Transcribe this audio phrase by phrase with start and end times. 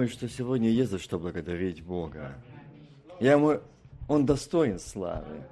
[0.00, 2.32] Думаю, что сегодня есть за что благодарить Бога.
[3.20, 3.60] Я ему,
[4.08, 5.42] он достоин славы.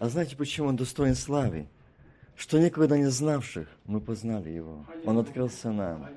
[0.00, 1.68] А знаете, почему он достоин славы?
[2.34, 4.84] Что никогда не знавших мы познали его.
[5.04, 6.08] Он открылся нам,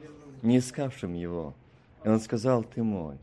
[0.41, 1.54] не искавшим его.
[2.04, 3.19] И он сказал, ты мой.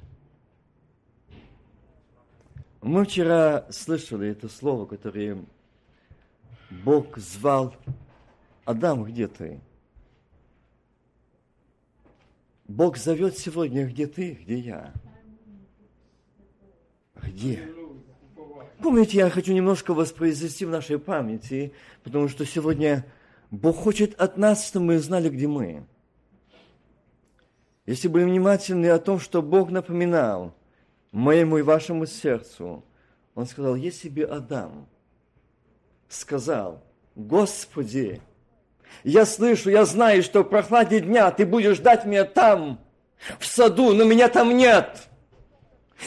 [2.82, 5.44] Мы вчера слышали это слово, которое
[6.70, 7.74] Бог звал
[8.64, 9.58] Адам, где ты?
[12.68, 14.93] Бог зовет сегодня, где ты, где я?
[17.22, 17.68] Где?
[18.82, 23.07] Помните, я хочу немножко воспроизвести в нашей памяти, потому что сегодня
[23.50, 25.86] Бог хочет от нас, чтобы мы знали, где мы.
[27.86, 30.52] Если были внимательны о том, что Бог напоминал
[31.12, 32.84] моему и вашему сердцу,
[33.36, 34.88] Он сказал, если бы Адам
[36.08, 36.83] сказал,
[37.14, 38.20] Господи,
[39.05, 42.78] я слышу, я знаю, что в прохладе дня ты будешь ждать меня там,
[43.39, 44.89] в саду, но меня там нет.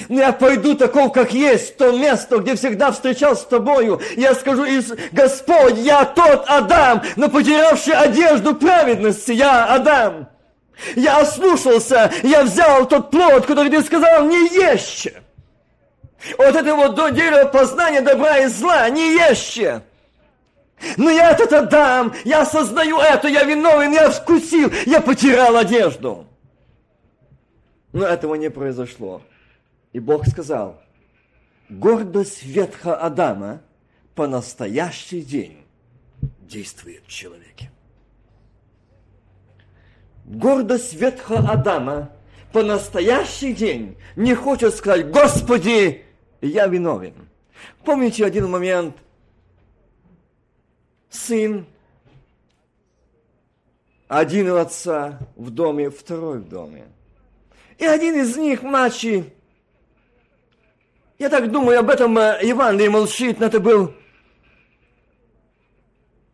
[0.08, 4.00] Но я пойду таков, как есть, то место, где всегда встречался с тобою.
[4.16, 4.66] Я скажу,
[5.12, 10.30] Господь, я тот Адам, но потерявший одежду праведности, я Адам.
[10.96, 15.22] Я ослушался, я взял тот плод, который ты сказал, не ешьте.
[16.38, 19.81] Вот это вот до дерева познания добра и зла, не ешьте.
[20.97, 26.25] Но я этот Адам, я осознаю это, я виновен, я вкусил, я потерял одежду.
[27.91, 29.22] Но этого не произошло.
[29.91, 30.81] И Бог сказал,
[31.69, 33.61] гордость ветха Адама
[34.16, 35.66] по настоящий день
[36.41, 37.72] действует в человеке.
[40.25, 42.11] Гордость ветха Адама
[42.53, 46.03] по настоящий день не хочет сказать, Господи,
[46.41, 47.16] я виновен.
[47.83, 48.95] Помните один момент–
[51.10, 51.66] сын,
[54.08, 56.86] один у отца в доме, второй в доме.
[57.78, 59.34] И один из них, младший,
[61.18, 63.94] я так думаю, об этом э, Евангелии молчит, но это был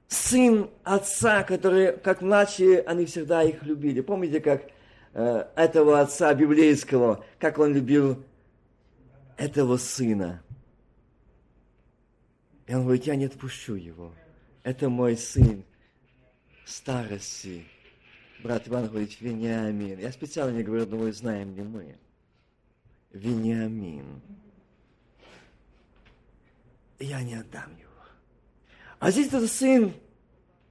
[0.07, 4.01] сын отца, который, как младшие, они всегда их любили.
[4.01, 4.63] Помните, как
[5.13, 8.23] э, этого отца библейского, как он любил
[9.37, 10.41] этого сына.
[12.67, 14.11] И он говорит, я не отпущу его
[14.65, 15.63] это мой сын
[16.65, 17.65] старости.
[18.41, 19.99] Брат Иван говорит, Вениамин.
[19.99, 21.95] Я специально не говорю, но вы знаем не мы.
[23.11, 24.21] Вениамин.
[26.97, 27.91] Я не отдам его.
[28.97, 29.93] А здесь это сын,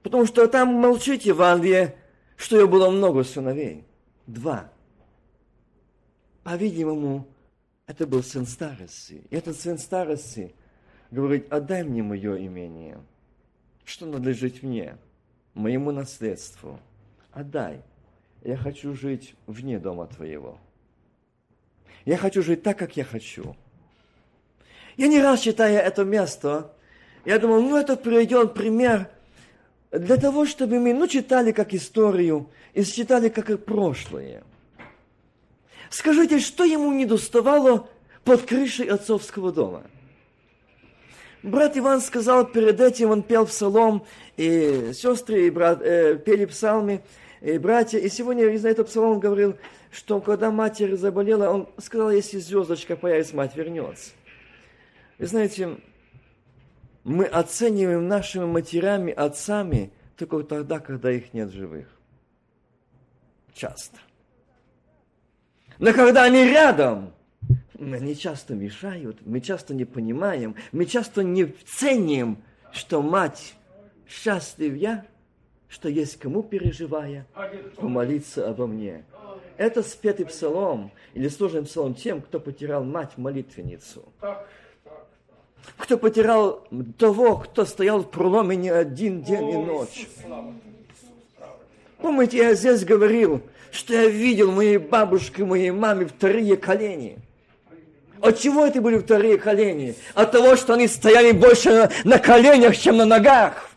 [0.03, 1.95] потому что там молчит Евангелие,
[2.35, 3.85] что его было много сыновей.
[4.27, 4.73] Два.
[6.43, 7.29] По-видимому,
[7.87, 9.25] это был сын старости.
[9.29, 10.53] И этот сын старости
[11.11, 13.01] говорит, отдай мне мое имение–
[13.85, 14.97] что надлежит мне,
[15.53, 16.79] моему наследству.
[17.31, 17.81] Отдай.
[18.43, 20.59] Я хочу жить вне дома твоего.
[22.03, 23.55] Я хочу жить так, как я хочу.
[24.97, 26.71] Я не раз читая это место,
[27.25, 29.09] я думал, ну это приведен пример
[29.91, 34.43] для того, чтобы мы, ну, читали как историю и читали как и прошлое.
[35.89, 37.89] Скажите, что ему не доставало
[38.23, 39.83] под крышей отцовского дома–
[41.45, 44.03] Брат Иван сказал перед этим, он пел псалом,
[44.35, 47.03] и сестры и брат, э, пели псалмы,
[47.39, 47.99] и братья.
[47.99, 49.55] И сегодня из этого псалом говорил,
[49.91, 54.09] что когда матерь заболела, он сказал, если звездочка появится, мать вернется.
[55.19, 55.77] Вы знаете,
[57.03, 61.85] мы оцениваем нашими матерями, отцами только тогда, когда их нет живых.
[63.53, 63.99] Часто.
[65.77, 67.13] Но когда они рядом,
[67.79, 72.37] они часто мешают, мы часто не понимаем, мы часто не ценим,
[72.71, 73.55] что мать
[74.07, 75.05] счастлив я,
[75.67, 77.25] что есть кому переживая,
[77.75, 79.03] помолиться обо мне.
[79.57, 84.03] Это спетый псалом или сложный псалом тем, кто потерял мать-молитвенницу.
[85.77, 90.07] Кто потерял того, кто стоял в проломе не один день и ночь.
[91.97, 93.41] Помните, я здесь говорил,
[93.71, 97.17] что я видел моей бабушке, моей маме вторые колени–
[98.25, 99.95] от чего это были вторые колени?
[100.13, 103.69] От того, что они стояли больше на, коленях, чем на ногах.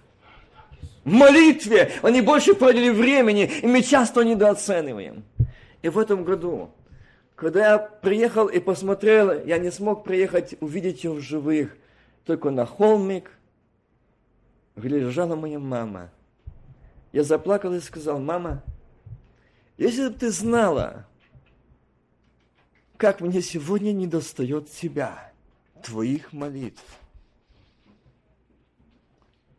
[1.05, 5.25] В молитве они больше проводили времени, и мы часто недооцениваем.
[5.83, 6.71] И в этом году,
[7.35, 11.77] когда я приехал и посмотрел, я не смог приехать увидеть ее в живых,
[12.25, 13.31] только на холмик,
[14.77, 16.11] где лежала моя мама.
[17.13, 18.63] Я заплакал и сказал, мама,
[19.77, 21.07] если бы ты знала,
[22.99, 25.33] как мне сегодня не достает тебя,
[25.83, 26.83] твоих молитв.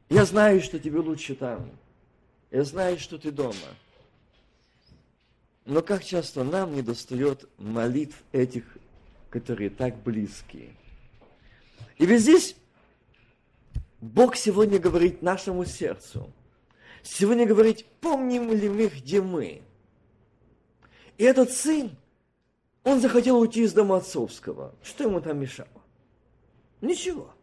[0.10, 1.72] Я знаю, что тебе лучше там.
[2.52, 3.56] Я знаю, что ты дома.
[5.66, 8.66] Но как часто нам не достает молитв этих,
[9.30, 10.76] которые так близкие.
[11.98, 12.56] И ведь здесь
[14.02, 16.30] Бог сегодня говорит нашему сердцу.
[17.04, 19.62] Сегодня говорит, помним ли мы, где мы.
[21.18, 21.92] И этот сын,
[22.90, 24.74] он захотел уйти из дома отцовского.
[24.84, 25.70] Что ему там мешало?
[26.82, 27.34] Ничего.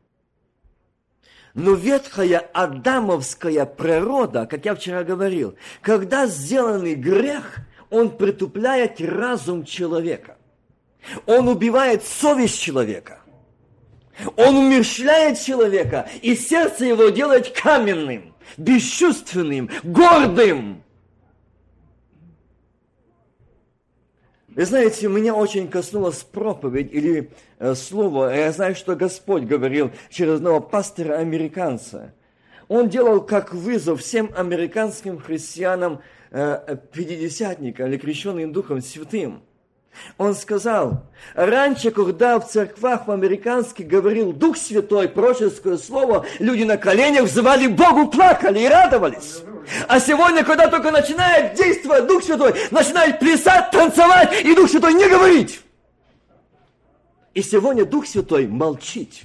[1.54, 7.58] Но ветхая адамовская природа, как я вчера говорил, когда сделанный грех,
[7.90, 10.36] он притупляет разум человека.
[11.24, 13.20] Он убивает совесть человека.
[14.36, 20.82] Он умерщвляет человека, и сердце его делает каменным, бесчувственным, гордым.
[24.56, 28.34] Вы знаете, меня очень коснулась проповедь или э, слово.
[28.34, 32.14] Я знаю, что Господь говорил через одного пастора-американца.
[32.66, 36.00] Он делал как вызов всем американским христианам,
[36.30, 39.42] э, пятидесятникам или крещенным Духом Святым–
[40.18, 41.04] он сказал,
[41.34, 47.66] раньше, когда в церквах в американских говорил Дух Святой, пророческое слово, люди на коленях взывали
[47.66, 49.42] Богу, плакали и радовались.
[49.88, 55.08] А сегодня, когда только начинает действовать Дух Святой, начинает плясать, танцевать, и Дух Святой не
[55.08, 55.60] говорить.
[57.34, 59.24] И сегодня Дух Святой молчить.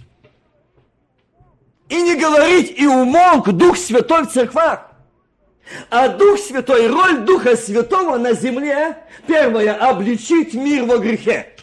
[1.90, 4.88] И не говорить, и умолк Дух Святой в церквах.
[5.90, 8.98] А Дух Святой, роль Духа Святого на земле,
[9.28, 11.56] первое, обличить мир во грехе.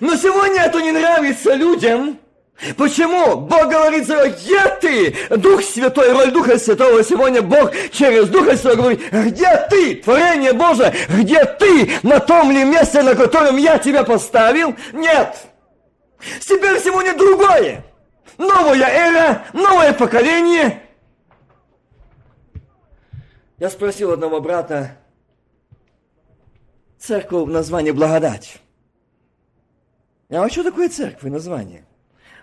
[0.00, 2.18] Но сегодня это не нравится людям.
[2.76, 3.36] Почему?
[3.36, 5.36] Бог говорит, где ты?
[5.36, 7.04] Дух Святой, роль Духа Святого.
[7.04, 10.94] Сегодня Бог через Духа Святого говорит, где ты, творение Божие?
[11.08, 14.74] Где ты на том ли месте, на котором я тебя поставил?
[14.92, 15.36] Нет.
[16.40, 17.84] Теперь сегодня другое.
[18.38, 20.82] Новая эра, новое поколение–
[23.58, 24.96] я спросил одного брата,
[26.96, 28.60] церковь название благодать.
[30.28, 31.84] Я говорю, а что такое церковь название?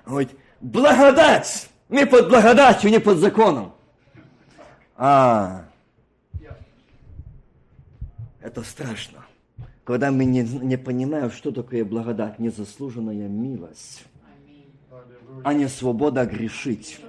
[0.06, 0.32] Он говорит,
[0.62, 1.70] благодать!
[1.90, 3.74] Не под благодатью, не под законом.
[4.98, 5.66] А,
[8.42, 9.26] это страшно.
[9.84, 14.04] Когда мы не, не понимаем, что такое благодать, незаслуженная милость,
[15.44, 17.00] а не свобода грешить.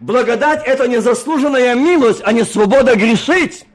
[0.00, 3.66] Благодать– это незаслуженная милость, а не свобода грешить.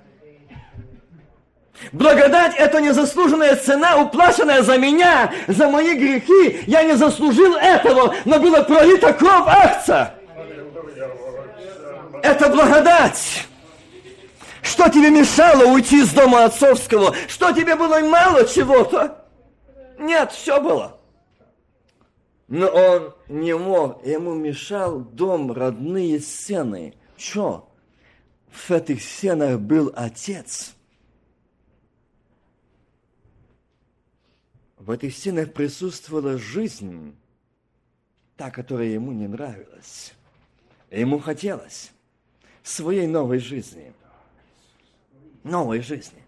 [1.91, 6.63] Благодать– это незаслуженная цена, уплаченная за меня, за мои грехи.
[6.67, 10.15] Я не заслужил этого, но было пролито кровь акция.
[12.23, 13.47] Это благодать.
[14.61, 17.15] Что тебе мешало уйти из дома отцовского?
[17.27, 19.25] Что тебе было мало чего-то?
[19.97, 20.99] Нет, все было.
[22.47, 26.95] Но он не мог, ему мешал дом, родные стены.
[27.17, 27.69] Что?
[28.51, 30.76] В этих стенах был отец.
[34.87, 37.13] В этих стенах присутствовала жизнь,
[38.37, 40.13] та, которая ему не нравилась.
[40.89, 41.91] Ему хотелось
[42.63, 43.91] своей новой жизни.
[45.43, 46.23] Новой жизни.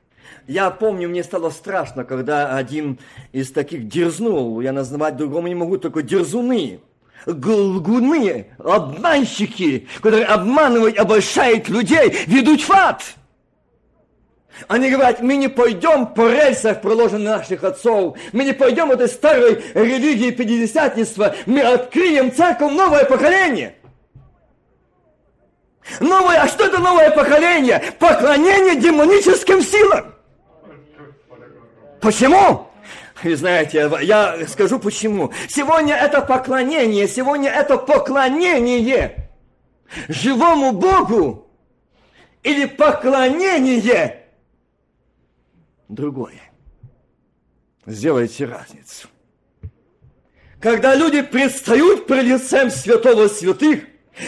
[0.45, 2.99] Я помню, мне стало страшно, когда один
[3.31, 6.81] из таких дерзнул, я назвать другому не могу, только дерзуны,
[7.25, 13.15] лгуны, обманщики, которые обманывают, обольщают людей, ведут в ад.
[14.67, 19.63] Они говорят, мы не пойдем по рельсах, проложенных наших отцов, мы не пойдем этой старой
[19.73, 23.75] религии пятидесятничества, мы откроем церковь новое поколение.
[25.99, 27.81] Новое, а что это новое поколение?
[27.97, 30.13] Поклонение демоническим силам.
[32.01, 32.67] Почему?
[33.23, 35.33] Вы знаете, я скажу почему.
[35.49, 39.29] Сегодня это поклонение, сегодня это поклонение
[40.07, 41.47] живому Богу
[42.43, 44.18] или поклонение
[45.89, 46.39] другое.
[47.85, 49.07] Сделайте разницу.
[50.61, 53.85] Когда люди предстают пред лицем святого святых,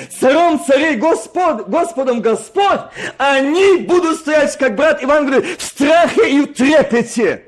[0.09, 2.81] царем царей Господ, Господом Господь,
[3.17, 7.45] они будут стоять, как брат Иван говорит, в страхе и в трепете.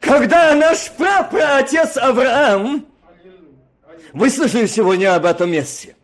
[0.00, 2.86] Когда наш прапраотец Авраам,
[4.12, 5.94] вы слышали сегодня об этом месте,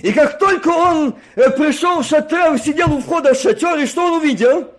[0.00, 4.06] и как только он э, пришел в шатер, сидел у входа в шатер, и что
[4.06, 4.71] он увидел?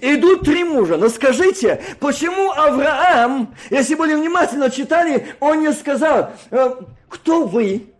[0.00, 0.96] Идут три мужа.
[0.96, 6.76] Но скажите, почему Авраам, если были внимательно читали, он не сказал, «Э,
[7.08, 7.92] кто вы,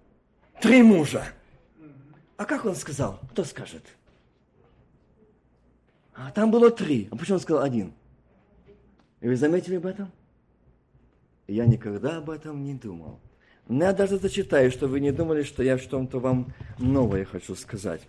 [0.60, 1.24] три мужа?
[2.36, 3.20] А как он сказал?
[3.30, 3.84] Кто скажет?
[6.14, 7.08] А там было три.
[7.10, 7.92] А почему он сказал один?
[9.20, 10.10] И вы заметили об этом?
[11.46, 13.18] Я никогда об этом не думал.
[13.68, 17.54] Но я даже зачитаю, что вы не думали, что я в чем-то вам новое хочу
[17.54, 18.02] сказать.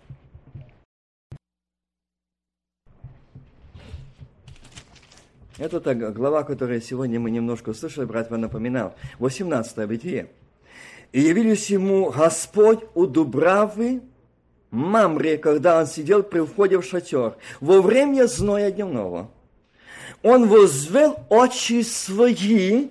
[5.58, 8.94] Это та глава, которую сегодня мы немножко слышали, брат вам напоминал.
[9.20, 10.28] 18 бытие.
[11.14, 14.02] «И явились ему Господь у Дубравы,
[14.70, 19.32] Мамре, когда он сидел при входе в шатер, во время зноя дневного.
[20.22, 22.90] Он возвел очи свои,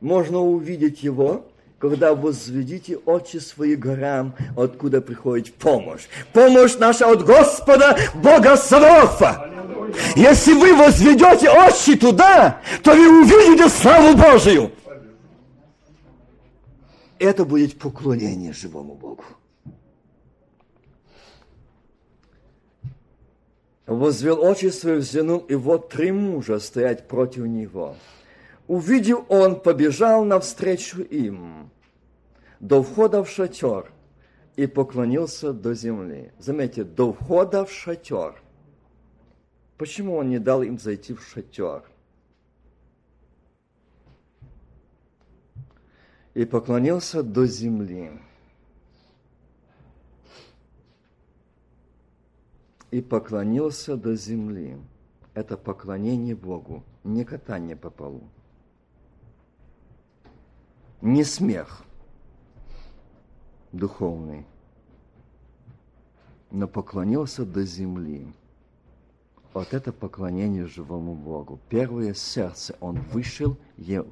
[0.00, 1.46] можно увидеть его,
[1.78, 6.06] когда возведите очи свои горам, откуда приходит помощь.
[6.32, 9.52] Помощь наша от Господа, Бога Саваофа.
[10.16, 14.72] Если вы возведете очи туда, то вы увидите славу Божию.
[17.18, 19.24] Это будет поклонение живому Богу.
[23.86, 27.96] Возвел очи свои, взглянул, и вот три мужа стоять против него–
[28.68, 31.70] Увидев он, побежал навстречу им
[32.58, 33.92] до входа в шатер
[34.56, 36.32] и поклонился до земли.
[36.38, 38.42] Заметьте, до входа в шатер.
[39.78, 41.84] Почему он не дал им зайти в шатер?
[46.34, 48.10] И поклонился до земли.
[52.90, 54.76] И поклонился до земли.
[55.34, 58.22] Это поклонение Богу, не катание по полу
[61.00, 61.84] не смех
[63.72, 64.46] духовный,
[66.50, 68.32] но поклонился до земли.
[69.52, 71.58] Вот это поклонение живому Богу.
[71.68, 73.56] Первое сердце он вышел,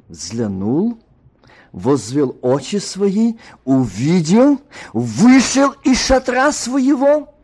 [0.09, 0.99] взглянул,
[1.73, 4.61] возвел очи свои, увидел,
[4.93, 7.35] вышел из шатра своего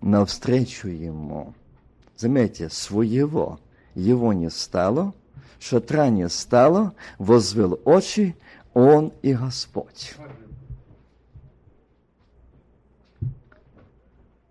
[0.00, 1.54] навстречу ему.
[2.16, 3.58] Заметьте, своего
[3.94, 5.14] его не стало–
[5.64, 8.36] шатра не стало, возвел очи
[8.74, 10.14] он и Господь.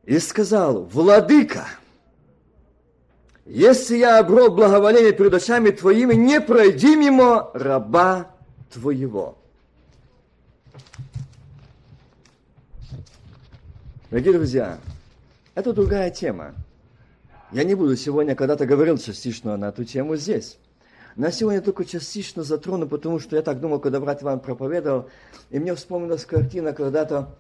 [0.06, 1.68] И сказал, Владыка,
[3.46, 8.32] если я обрел благоволение перед очами Твоими, не пройди мимо раба
[8.72, 9.38] Твоего.
[14.10, 14.80] Дорогие друзья,
[15.56, 16.54] это другая тема.
[17.52, 20.58] Я не буду сегодня, когда-то говорил частично на эту тему здесь.
[21.16, 25.10] На сегодня только частично затрону, потому что я так думал, когда брат Иван проповедовал,
[25.52, 27.36] и мне вспомнилась картина когда-то,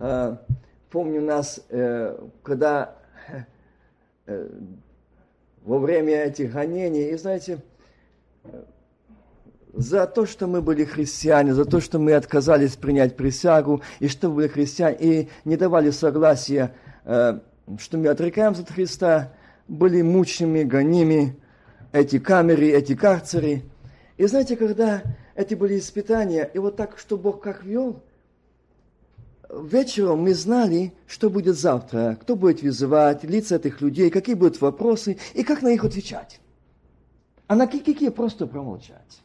[0.00, 0.36] э,
[0.90, 2.96] помню нас, э, когда
[4.26, 4.48] э,
[5.62, 7.60] во время этих гонений, и знаете,
[9.72, 14.30] за то, что мы были христиане, за то, что мы отказались принять присягу, и что
[14.30, 16.74] были христиане, и не давали согласия,
[17.04, 17.38] э,
[17.78, 19.32] что мы отрекаемся от Христа,
[19.68, 21.36] были мучными, гоними,
[21.92, 23.62] эти камеры, эти карцеры.
[24.16, 25.02] И знаете, когда
[25.34, 28.02] эти были испытания, и вот так, что Бог как вел,
[29.50, 35.18] вечером мы знали, что будет завтра, кто будет вызывать, лица этих людей, какие будут вопросы
[35.34, 36.40] и как на них отвечать.
[37.46, 39.20] А на какие просто промолчать.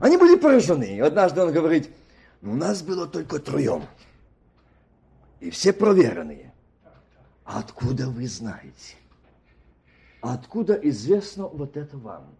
[0.00, 1.00] Они были поражены.
[1.00, 1.88] Однажды он говорит,
[2.42, 3.84] у нас было только троем.
[5.40, 6.52] И все проверенные.
[7.44, 8.96] Откуда вы знаете?
[10.32, 12.34] Откуда известно вот это вам?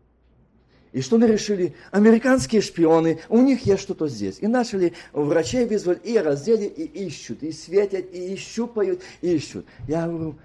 [0.92, 1.74] И что мы решили?
[1.90, 4.38] Американские шпионы, у них есть что-то здесь.
[4.40, 9.66] И начали врачей вызвать, и раздели, и ищут, и светят, и щупают, и ищут.
[9.88, 10.36] Я говорю,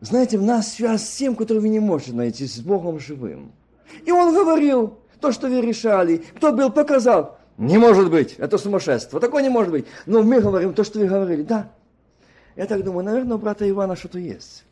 [0.00, 3.52] знаете, в нас связь с тем, который вы не можете найти, с Богом живым.
[4.04, 7.38] И он говорил, то, что вы решали, кто был, показал.
[7.56, 9.86] Не может быть, это сумасшествие, такое не может быть.
[10.06, 11.70] Но мы говорим то, что вы говорили, да.
[12.56, 14.64] Я так думаю, наверное, у брата Ивана что-то есть.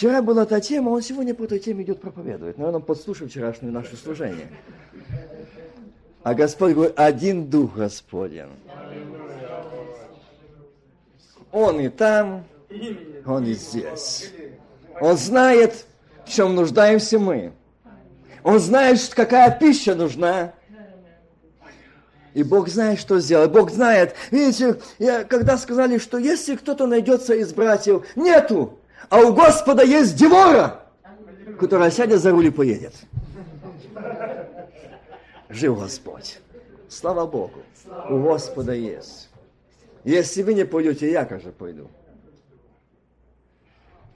[0.00, 2.56] Вчера была та тема, он сегодня по этой теме идет проповедовать.
[2.56, 4.48] Наверное, он подслушал вчерашнее наше служение.
[6.22, 8.48] А Господь говорит, один Дух Господен.
[11.52, 12.46] Он и там,
[13.26, 14.32] Он и здесь.
[15.02, 15.84] Он знает,
[16.24, 17.52] в чем нуждаемся мы.
[18.42, 20.54] Он знает, какая пища нужна.
[22.32, 23.50] И Бог знает, что сделать.
[23.50, 24.14] Бог знает.
[24.30, 28.79] Видите, я, когда сказали, что если кто-то найдется из братьев, нету
[29.10, 30.82] а у Господа есть Девора,
[31.58, 32.94] которая сядет за руль и поедет.
[35.48, 36.38] Жив Господь.
[36.88, 37.60] Слава Богу.
[38.08, 39.28] У Господа есть.
[40.04, 41.88] Если вы не пойдете, я, же пойду.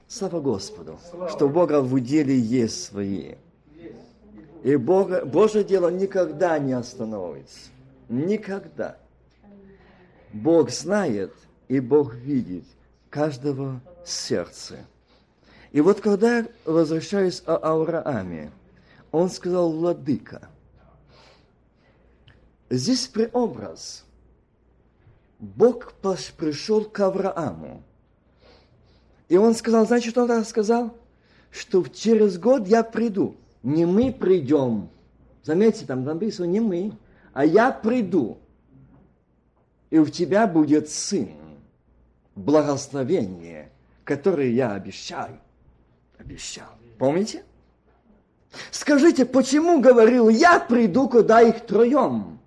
[0.07, 0.97] Слава Господу,
[1.29, 3.35] что Бога в уделе есть свои.
[4.63, 7.69] И Бога, Божье дело никогда не остановится.
[8.07, 8.97] Никогда.
[10.31, 11.33] Бог знает
[11.67, 12.63] и Бог видит
[13.09, 14.85] каждого сердца.
[15.71, 18.51] И вот когда я возвращаюсь о Аврааме,
[19.11, 20.49] он сказал «Владыка».
[22.69, 24.05] Здесь преобраз.
[25.39, 25.93] Бог
[26.37, 27.83] пришел к Аврааму.
[29.27, 30.95] И он сказал, знаете, что он сказал?
[31.51, 33.35] Что через год я приду.
[33.63, 34.89] Не мы придем.
[35.43, 36.93] Заметьте, там написано не мы,
[37.33, 38.37] а я приду.
[39.89, 41.29] И у тебя будет сын.
[42.35, 43.71] Благословение,
[44.05, 45.39] которое я обещаю.
[46.17, 46.69] Обещал.
[46.97, 47.43] Помните?
[48.71, 52.39] Скажите, почему говорил, я приду, куда их троем?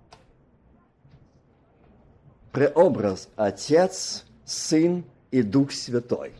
[2.51, 6.33] Преобраз Отец, Сын и Дух Святой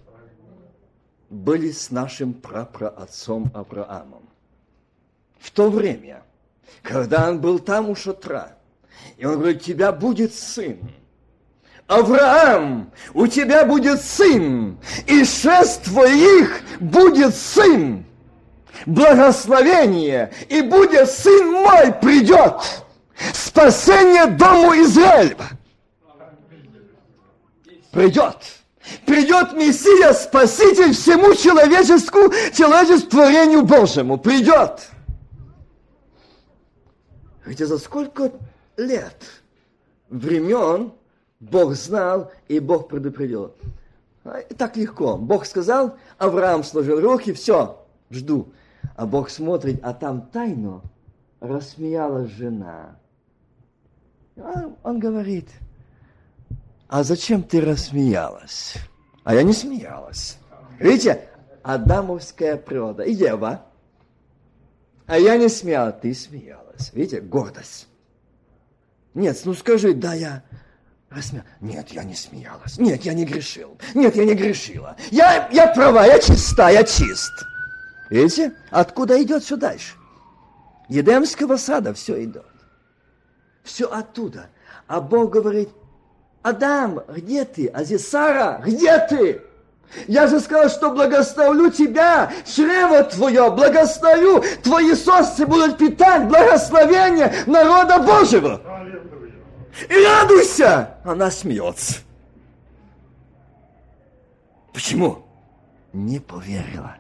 [1.29, 4.27] были с нашим прапраотцом Авраамом.
[5.37, 6.23] В то время,
[6.81, 8.57] когда он был там у шатра,
[9.17, 10.79] и он говорит, тебя будет сын.
[11.89, 14.77] Авраам, у тебя будет сын,
[15.07, 18.05] и шесть твоих будет сын
[18.85, 22.61] благословение, и будет сын мой придет,
[23.33, 25.35] спасение дому Израиля.
[27.91, 28.37] Придет.
[29.07, 34.19] Придет Мессия, Спаситель всему человечеству, человечеству творению Божьему.
[34.19, 34.89] Придет.
[37.43, 38.31] Хотя за сколько
[38.77, 39.23] лет,
[40.09, 40.93] времен
[41.39, 43.53] Бог знал и Бог предупредил.
[44.57, 45.17] Так легко.
[45.17, 48.51] Бог сказал, Авраам сложил руки, все, жду.
[48.95, 50.81] А Бог смотрит, а там тайно
[51.39, 52.97] рассмеялась жена.
[54.35, 55.49] Он, он говорит,
[56.87, 58.75] а зачем ты рассмеялась?
[59.23, 60.37] А я не смеялась.
[60.79, 61.29] Видите,
[61.63, 63.03] адамовская природа.
[63.03, 63.65] И Ева.
[65.05, 66.91] А я не смеялась, ты смеялась.
[66.93, 67.87] Видите, гордость.
[69.13, 70.43] Нет, ну скажи, да, я
[71.09, 71.51] рассмеялась.
[71.59, 72.77] Нет, я не смеялась.
[72.77, 73.77] Нет, я не грешил.
[73.93, 74.95] Нет, я не грешила.
[75.11, 77.31] Я, я права, я чиста, я чист.
[78.09, 78.53] Видите?
[78.71, 79.95] Откуда идет все дальше?
[80.87, 82.45] Едемского сада все идет.
[83.63, 84.49] Все оттуда.
[84.87, 85.69] А Бог говорит,
[86.41, 87.67] Адам, где ты?
[87.67, 89.41] А здесь Сара, где ты?
[90.07, 97.99] Я же сказал, что благословлю тебя, чрево твое, благословлю, твои сосцы будут питать благословение народа
[97.99, 98.61] Божьего.
[99.89, 100.97] И радуйся!
[101.03, 102.01] Она смеется.
[104.73, 105.25] Почему?
[105.93, 106.97] Не поверила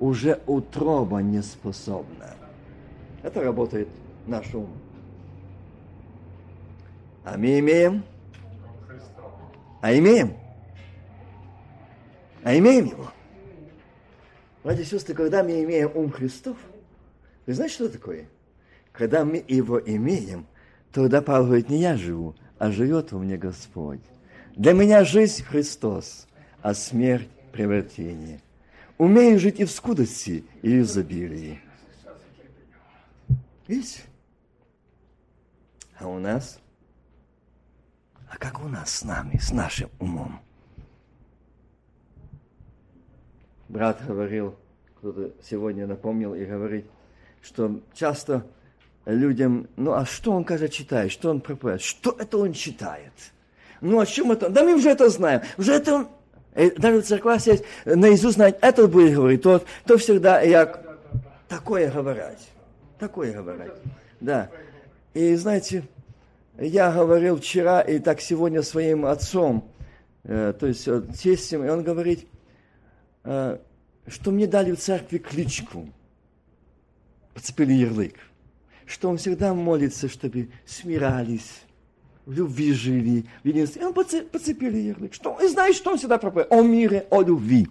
[0.00, 2.36] уже утроба не способна.
[3.22, 3.88] Это работает
[4.26, 4.68] наш ум.
[7.24, 8.04] А мы имеем?
[9.80, 10.34] А имеем?
[12.42, 13.10] А имеем его?
[14.62, 16.56] Братья и сестры, когда мы имеем ум Христов,
[17.46, 18.28] вы знаете, что такое?
[18.92, 20.46] Когда мы его имеем,
[20.92, 24.00] тогда Павел говорит, не я живу, а живет во мне Господь.
[24.54, 26.26] Для меня жизнь Христос,
[26.62, 28.40] а смерть превратение.
[28.98, 31.60] Умею жить и в скудости, и в изобилии.
[33.68, 34.02] Видите?
[35.98, 36.60] А у нас?
[38.30, 40.40] А как у нас с нами, с нашим умом?
[43.68, 44.56] Брат говорил,
[44.96, 46.86] кто-то сегодня напомнил и говорит,
[47.42, 48.46] что часто
[49.06, 53.12] людям, ну а что он, кажется, читает, что он проповедует, что это он читает?
[53.80, 54.50] Ну о чем это?
[54.50, 56.08] Да мы уже это знаем, уже это
[56.76, 60.80] даже в церквах есть наизусть знать, это будет говорить, то, то всегда я
[61.48, 62.48] такое говорить.
[62.98, 63.72] Такое говорить.
[64.20, 64.50] Да.
[65.12, 65.84] И знаете,
[66.58, 69.70] я говорил вчера и так сегодня своим отцом,
[70.24, 72.26] э, то есть э, тестем, и он говорит,
[73.24, 73.58] э,
[74.08, 75.88] что мне дали в церкви кличку,
[77.34, 78.14] подцепили ярлык,
[78.86, 81.62] что он всегда молится, чтобы смирались,
[82.24, 83.82] в любви жили, в единстве.
[83.82, 85.14] И он подцепили ярлык.
[85.14, 85.38] Что?
[85.40, 86.52] И знаешь, что он всегда проповедует?
[86.52, 87.68] О мире, о любви,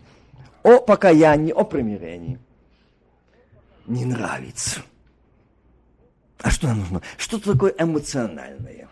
[0.63, 2.39] о покаянии, о примирении.
[3.87, 4.81] Не нравится.
[6.39, 7.01] А что нам нужно?
[7.17, 8.87] Что такое эмоциональное?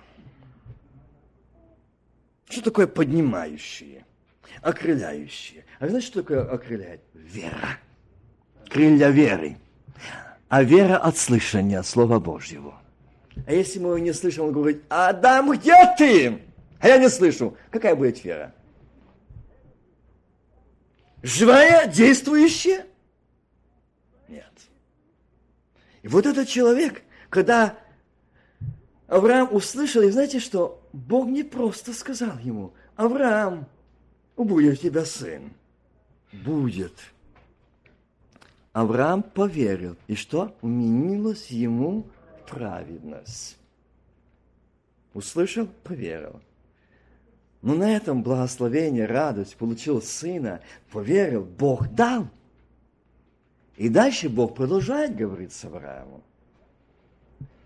[2.50, 4.06] Что такое поднимающее?
[4.62, 5.66] Окрыляющее.
[5.80, 7.02] А знаете, что такое окрыляет?
[7.14, 7.80] Вера.
[8.70, 9.58] Крылья веры.
[10.56, 12.80] А вера от слышания Слова Божьего.
[13.48, 16.44] А если мы не слышим, он говорит, Адам, где ты?
[16.80, 17.58] А я не слышу.
[17.72, 18.54] Какая будет вера?
[21.24, 22.86] Живая, действующая?
[24.28, 24.54] Нет.
[26.04, 27.76] И вот этот человек, когда
[29.08, 30.88] Авраам услышал, и знаете что?
[30.94, 33.66] Бог не просто сказал ему, Авраам,
[34.38, 35.52] будет у тебя сын.
[36.32, 36.94] Будет.
[38.74, 39.96] Авраам поверил.
[40.08, 40.56] И что?
[40.62, 42.08] Уменилось ему
[42.50, 43.58] праведность.
[45.14, 46.42] Услышал, поверил.
[47.62, 50.60] Но на этом благословение, радость, получил сына,
[50.92, 52.28] поверил, Бог дал.
[53.78, 56.24] И дальше Бог продолжает говорить с Авраамом.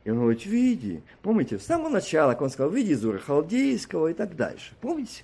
[0.04, 1.02] И он говорит, види.
[1.22, 4.76] Помните, с самого начала, как он сказал, види из Ура Халдейского и так дальше.
[4.82, 5.24] Помните?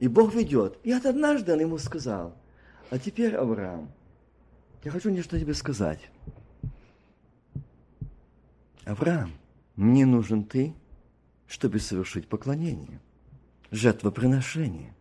[0.00, 0.78] И Бог ведет.
[0.84, 2.34] И вот однажды он ему сказал,
[2.90, 3.90] а теперь, Авраам,
[4.84, 6.00] я хочу нечто тебе сказать.
[8.84, 9.32] Авраам,
[9.74, 10.74] мне нужен ты,
[11.46, 13.00] чтобы совершить поклонение,
[13.70, 14.94] жертвоприношение.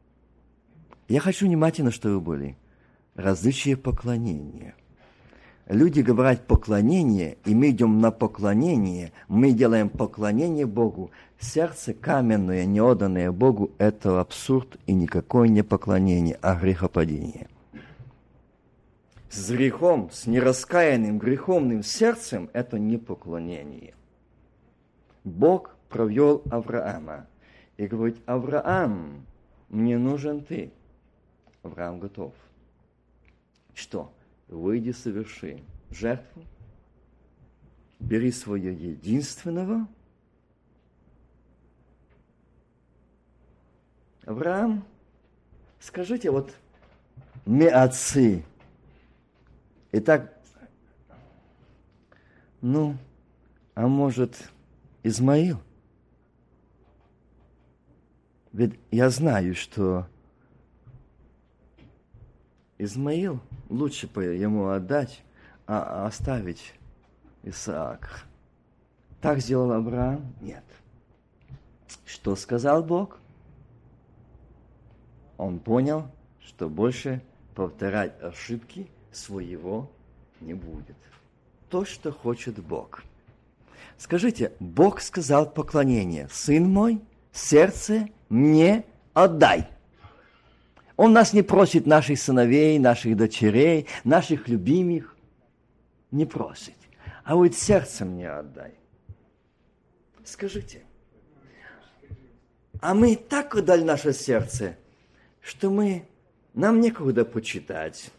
[1.07, 2.57] Я хочу внимательно, чтобы были.
[3.13, 4.75] Различие поклонения.
[5.67, 11.11] Люди говорят поклонение, и мы идем на поклонение, мы делаем поклонение Богу.
[11.39, 17.47] Сердце каменное, не отданное Богу, это абсурд и никакое не поклонение, а грехопадение.
[19.29, 23.93] С грехом, с нераскаянным греховным сердцем это не поклонение.
[25.23, 27.27] Бог провел Авраама
[27.77, 29.25] и говорит, Авраам,
[29.69, 30.71] мне нужен ты.
[31.63, 32.33] Авраам готов.
[33.73, 34.13] Что?
[34.47, 36.43] Выйди, соверши жертву,
[37.99, 39.87] бери свое единственного.
[44.25, 44.85] Авраам,
[45.79, 46.53] скажите, вот
[47.45, 48.43] мы отцы.
[49.97, 50.37] Итак,
[52.59, 52.97] ну,
[53.75, 54.51] а может,
[55.03, 55.61] Измаил?
[58.51, 60.05] Ведь я знаю, что
[62.77, 65.23] Измаил лучше бы ему отдать,
[65.65, 66.73] а оставить
[67.43, 68.19] Исаака.
[69.21, 70.35] Так сделал Авраам?
[70.41, 70.65] Нет.
[72.05, 73.17] Что сказал Бог?
[75.37, 77.21] Он понял, что больше
[77.55, 79.89] повторять ошибки своего
[80.41, 80.95] не будет.
[81.69, 83.03] То, что хочет Бог.
[83.97, 87.01] Скажите, Бог сказал поклонение, сын мой,
[87.31, 89.67] сердце мне отдай.
[90.97, 95.15] Он нас не просит наших сыновей, наших дочерей, наших любимых.
[96.11, 96.75] Не просит.
[97.23, 98.73] А вот сердце мне отдай.
[100.23, 100.83] Скажите,
[102.79, 104.77] а мы так отдали наше сердце,
[105.41, 106.05] что мы,
[106.53, 108.11] нам некуда почитать,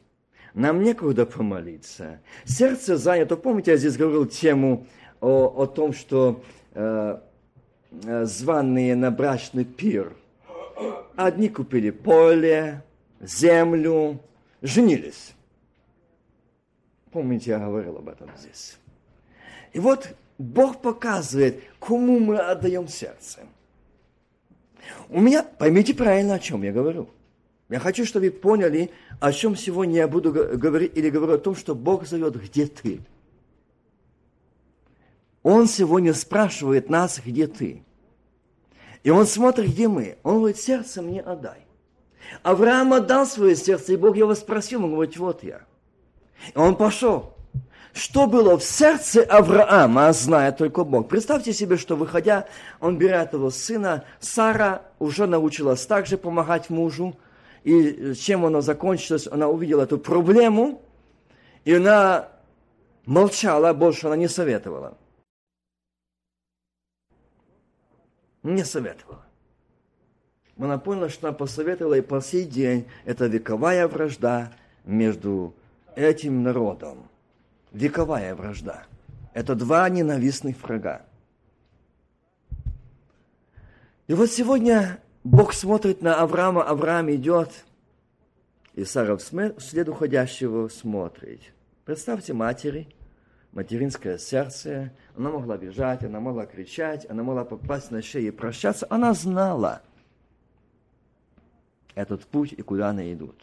[0.57, 2.19] нам некуда помолиться.
[2.45, 3.37] Сердце занято.
[3.37, 4.89] Помните, я здесь говорил тему
[5.21, 6.43] о, о том, что
[6.75, 7.19] э,
[8.05, 10.13] э, званые на брачный пир–
[11.17, 12.83] Одни купили поле,
[13.21, 14.21] землю,
[14.61, 15.35] женились.
[17.11, 18.77] Помните, я говорил об этом здесь.
[19.73, 23.41] И вот Бог показывает, кому мы отдаем сердце.
[25.09, 27.09] У меня, поймите правильно, о чем я говорю.
[27.69, 31.57] Я хочу, чтобы вы поняли, о чем сегодня я буду говорить, или говорю о том,
[31.57, 33.01] что Бог зовет, где ты.
[35.43, 37.83] Он сегодня спрашивает нас, где ты.
[39.03, 40.19] И он смотрит, где мы.
[40.23, 41.67] Он говорит, сердце мне отдай.
[42.43, 45.63] Авраам отдал свое сердце, и Бог его спросил, он говорит, вот я.
[46.55, 47.35] И он пошел.
[47.93, 51.09] Что было в сердце Авраама, зная только Бог.
[51.09, 52.47] Представьте себе, что выходя,
[52.79, 57.17] он берет его сына, Сара уже научилась также помогать мужу,
[57.67, 60.81] и чем она закончилась, она увидела эту проблему,
[61.65, 62.29] и она
[63.07, 64.97] молчала, больше она не советовала.
[68.45, 69.25] не советовала.
[70.57, 74.53] Она поняла, что она посоветовала, и по сей день это вековая вражда
[74.85, 75.53] между
[75.97, 77.09] этим народом.
[77.73, 78.85] Вековая вражда.
[79.35, 81.05] Это два ненавистных врага.
[84.07, 87.65] И вот сегодня Бог смотрит на Авраама, Авраам идет,
[88.75, 91.41] и Сара вслед уходящего смотрит.
[91.85, 92.89] Представьте матери–
[93.53, 98.87] материнское сердце, она могла бежать, она могла кричать, она могла попасть на шею и прощаться.
[98.89, 99.83] Она знала
[101.97, 103.43] этот путь и куда она идут.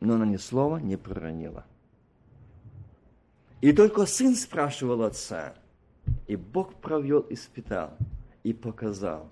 [0.00, 1.66] Но она ни слова не проронила.
[3.60, 5.52] И только сын спрашивал отца,
[6.26, 7.98] и Бог провел, испытал
[8.44, 9.30] и показал,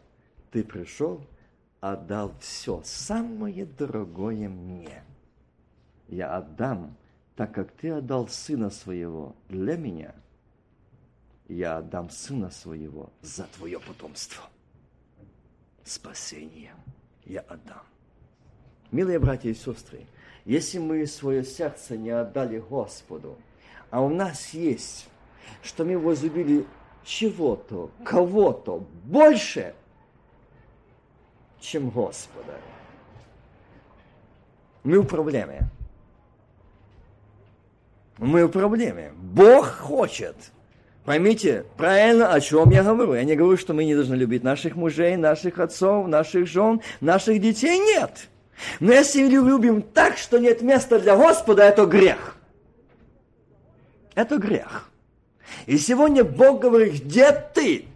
[0.50, 1.24] ты пришел,
[1.80, 5.02] отдал все, самое дорогое мне.
[6.08, 6.96] Я отдам
[7.38, 10.12] так как ты отдал сына своего для меня,
[11.46, 14.42] я отдам сына своего за твое потомство.
[15.84, 16.74] Спасение
[17.24, 17.82] я отдам.
[18.90, 20.04] Милые братья и сестры,
[20.44, 23.38] если мы свое сердце не отдали Господу,
[23.90, 25.08] а у нас есть,
[25.62, 26.66] что мы возлюбили
[27.04, 29.76] чего-то, кого-то больше,
[31.60, 32.54] чем Господа,
[34.84, 35.68] мы в проблеме
[38.18, 39.12] мы в проблеме.
[39.16, 40.34] Бог хочет.
[41.04, 43.14] Поймите правильно, о чем я говорю.
[43.14, 47.40] Я не говорю, что мы не должны любить наших мужей, наших отцов, наших жен, наших
[47.40, 47.78] детей.
[47.78, 48.28] Нет.
[48.80, 52.36] Но если мы любим так, что нет места для Господа, это грех.
[54.14, 54.90] Это грех.
[55.66, 57.87] И сегодня Бог говорит, где ты?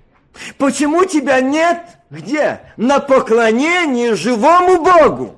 [0.58, 2.60] Почему тебя нет где?
[2.76, 5.36] На поклонении живому Богу.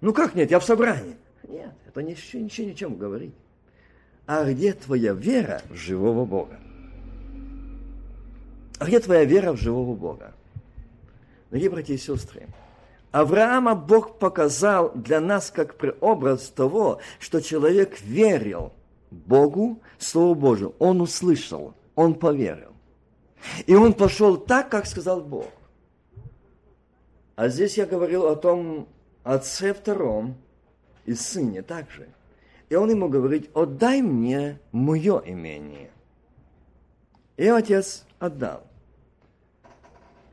[0.00, 1.16] Ну как нет, я в собрании.
[1.46, 3.34] Нет, это ничего, ничего, ничем говорить.
[4.26, 6.58] А где твоя вера в живого Бога?
[8.78, 10.32] А где твоя вера в живого Бога?
[11.50, 12.46] Дорогие братья и сестры,
[13.10, 18.72] Авраама Бог показал для нас как преобраз того, что человек верил
[19.10, 20.74] Богу, Слову Божию.
[20.78, 22.69] Он услышал, он поверил.
[23.66, 25.50] И он пошел так, как сказал Бог.
[27.36, 28.88] А здесь я говорил о том
[29.24, 30.36] отце втором
[31.06, 32.08] и сыне также.
[32.68, 35.90] И он ему говорит, отдай мне мое имение.
[37.36, 38.62] И отец отдал.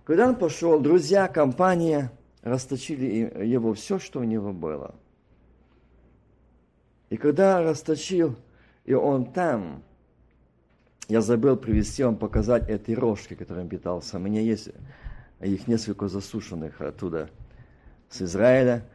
[0.03, 4.95] Когда он пошел, друзья, компания расточили его все, что у него было.
[7.09, 8.35] И когда расточил,
[8.85, 9.83] и он там,
[11.07, 14.17] я забыл привезти вам показать эти рожки, которым питался.
[14.17, 14.69] У меня есть
[15.39, 17.29] их несколько засушенных оттуда,
[18.09, 18.85] с Израиля,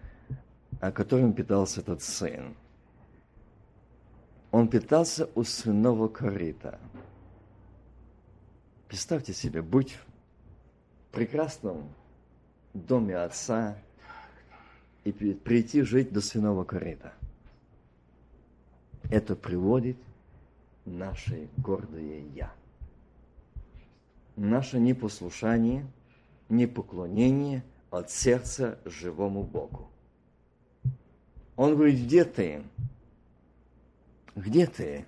[0.81, 2.55] о котором питался этот сын.
[4.51, 6.79] Он питался у свиного корита.
[8.89, 11.89] Представьте себе, быть в прекрасном
[12.75, 13.79] доме отца
[15.05, 17.15] и прийти жить до свиного корита.
[19.11, 19.97] Это приводит
[20.85, 22.53] наше гордое «я».
[24.37, 25.87] Наше непослушание,
[26.49, 29.91] непоклонение от сердца живому Богу.
[31.57, 32.63] Он говорит, где ты?
[34.35, 35.07] Где ты?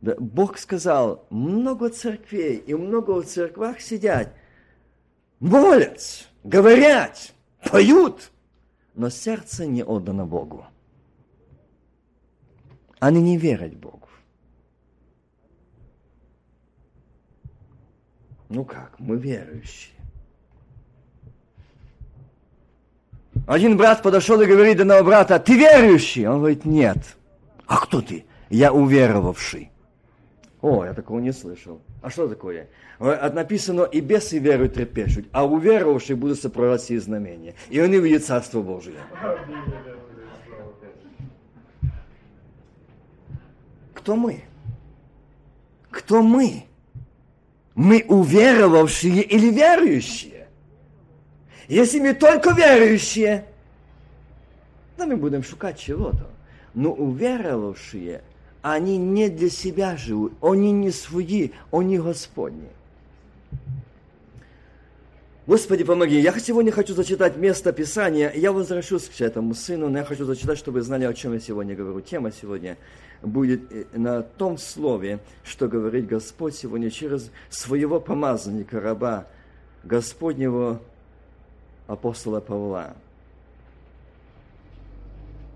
[0.00, 4.32] Да, Бог сказал, много церквей и много в церквах сидят,
[5.40, 7.34] молятся, говорят,
[7.70, 8.30] поют,
[8.94, 10.66] но сердце не отдано Богу.
[12.98, 14.09] Они не верят Богу.
[18.50, 19.94] Ну как, мы верующие.
[23.46, 26.26] Один брат подошел и говорит до одного брата, ты верующий?
[26.26, 26.98] Он говорит, нет.
[27.66, 28.24] А кто ты?
[28.48, 29.70] Я уверовавший.
[30.60, 31.80] О, я такого не слышал.
[32.02, 32.68] А что такое?
[32.98, 37.54] Написано, и бесы веруют трепещут, а уверовавшие будут сопровождать сие знамения.
[37.70, 38.96] И они увидят Царство Божие.
[43.94, 44.42] Кто мы?
[45.90, 46.64] Кто мы?
[47.74, 50.48] Мы уверовавшие или верующие?
[51.68, 53.44] Если мы только верующие,
[54.96, 56.26] то мы будем шукать чего-то.
[56.74, 58.22] Но уверовавшие,
[58.62, 62.68] они не для себя живут, они не свои, они Господни.
[65.46, 66.20] Господи, помоги.
[66.20, 68.30] Я сегодня хочу зачитать место Писания.
[68.32, 71.40] Я возвращусь к этому сыну, но я хочу зачитать, чтобы вы знали, о чем я
[71.40, 72.00] сегодня говорю.
[72.02, 72.76] Тема сегодня
[73.22, 79.26] будет на том слове, что говорит Господь сегодня через своего помазанника, раба
[79.84, 80.80] Господнего
[81.86, 82.94] апостола Павла.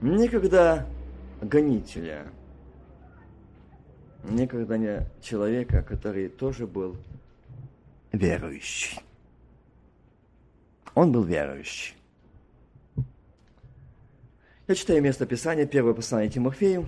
[0.00, 0.86] Никогда
[1.40, 2.26] гонителя,
[4.24, 6.96] никогда не человека, который тоже был
[8.12, 9.00] верующий.
[10.94, 11.94] Он был верующий.
[14.66, 16.86] Я читаю место Писания, первое послание Тимофею.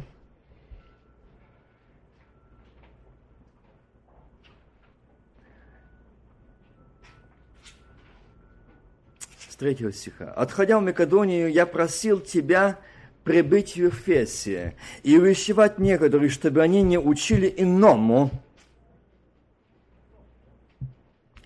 [9.56, 10.34] С третьего стиха.
[10.36, 12.78] «Отходя в Македонию, я просил тебя
[13.24, 18.30] прибыть в Ефесе и увещевать некоторых, чтобы они не учили иному,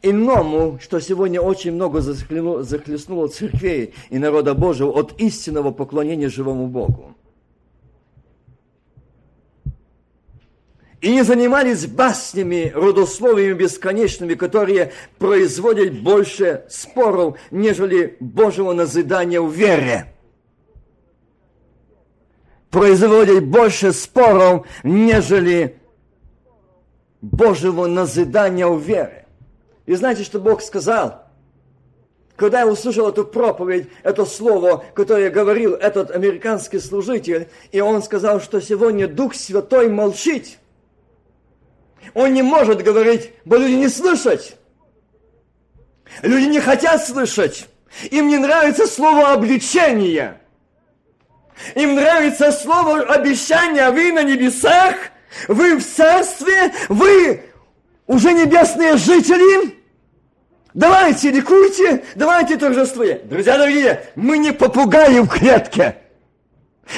[0.03, 7.15] иному, что сегодня очень много захлестнуло, церквей и народа Божьего от истинного поклонения живому Богу.
[11.01, 20.15] И не занимались баснями, родословиями бесконечными, которые производят больше споров, нежели Божьего назидания в вере.
[22.69, 25.81] Производят больше споров, нежели
[27.23, 29.27] Божьего назидания в вере.
[29.87, 31.25] И знаете, что Бог сказал?
[32.37, 38.41] Когда я услышал эту проповедь, это слово, которое говорил этот американский служитель, и он сказал,
[38.41, 40.60] что сегодня Дух Святой молчит.
[42.15, 44.57] Он не может говорить, бо люди не слышать.
[46.23, 47.69] Люди не хотят слышать.
[48.11, 50.41] Им не нравится слово обличения.
[51.75, 53.91] Им нравится слово обещания.
[53.91, 54.97] Вы на небесах,
[55.49, 57.45] вы в царстве, вы
[58.07, 59.79] уже небесные жители.
[60.73, 63.21] Давайте ликуйте, давайте торжествуйте.
[63.25, 65.97] Друзья дорогие, мы не попугаи в клетке.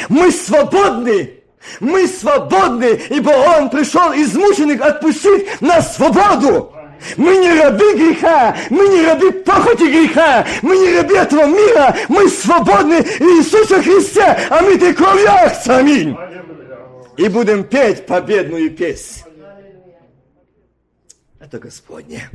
[0.09, 1.42] Мы свободны.
[1.81, 6.73] Мы свободны, ибо Он пришел измученных отпустить на свободу.
[7.17, 12.29] Мы не рабы греха, мы не рабы похоти греха, мы не рабы этого мира, мы
[12.29, 15.29] свободны в Иисусе Христе, а мы ты кровью
[15.67, 16.17] Аминь.
[17.17, 19.23] И будем петь победную песнь.
[21.41, 22.31] Это Господне.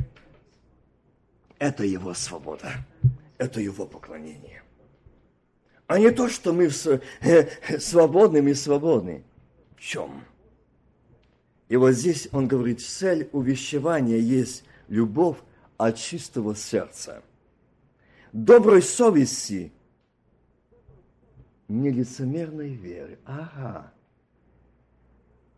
[1.59, 2.71] Это Его свобода.
[3.37, 4.61] Это Его поклонение.
[5.87, 6.69] А не то, что мы
[7.21, 9.23] э, свободны, мы свободны.
[9.77, 10.23] В чем?
[11.69, 15.37] И вот здесь он говорит, цель увещевания есть любовь
[15.77, 17.23] от чистого сердца,
[18.33, 19.71] доброй совести,
[21.67, 23.19] нелицемерной веры.
[23.25, 23.91] Ага.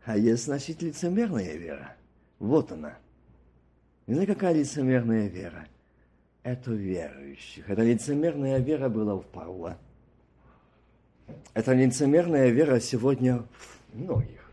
[0.06, 1.96] А есть, значит, лицемерная вера.
[2.39, 2.98] Вот она.
[4.08, 5.68] Не знаю, какая лицемерная вера?
[6.42, 7.70] Это верующих.
[7.70, 9.78] Эта лицемерная вера была в Павла.
[11.54, 13.46] Это лицемерная вера сегодня
[13.94, 14.52] многих.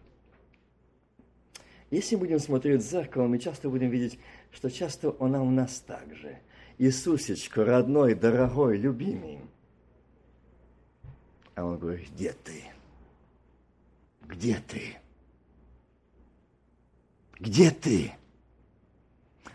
[1.90, 4.18] Если будем смотреть в зеркало, мы часто будем видеть,
[4.50, 6.38] что часто она у нас так же.
[6.78, 9.40] Иисусечка, родной, дорогой, любимый.
[11.54, 12.64] А он говорит, где ты?
[14.22, 14.96] Где ты?
[17.38, 18.12] Где ты?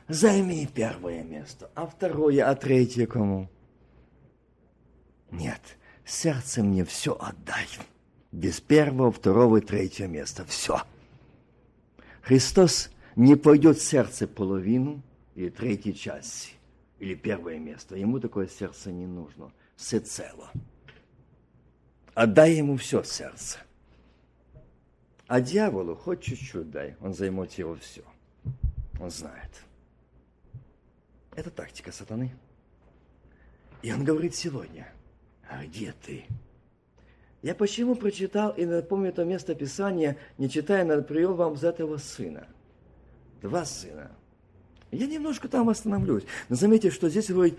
[0.07, 3.49] Займи первое место, а второе, а третье кому?
[5.31, 5.61] Нет,
[6.05, 7.67] сердце мне все отдай.
[8.31, 10.45] Без первого, второго и третьего места.
[10.45, 10.81] Все.
[12.21, 15.01] Христос не пойдет сердце половину
[15.35, 16.51] или третьей части,
[16.99, 17.95] или первое место.
[17.95, 20.51] Ему такое сердце не нужно, всецело.
[22.13, 23.59] Отдай ему все сердце.
[25.27, 28.03] А дьяволу хоть чуть-чуть дай, он займет его все.
[28.99, 29.63] Он знает.
[31.35, 32.31] Это тактика сатаны.
[33.81, 34.91] И он говорит сегодня,
[35.51, 36.23] а где ты?
[37.41, 41.97] Я почему прочитал и напомню это место Писания, не читая, на привел вам за этого
[41.97, 42.47] сына.
[43.41, 44.11] Два сына.
[44.91, 46.23] Я немножко там остановлюсь.
[46.49, 47.57] Но заметьте, что здесь говорит,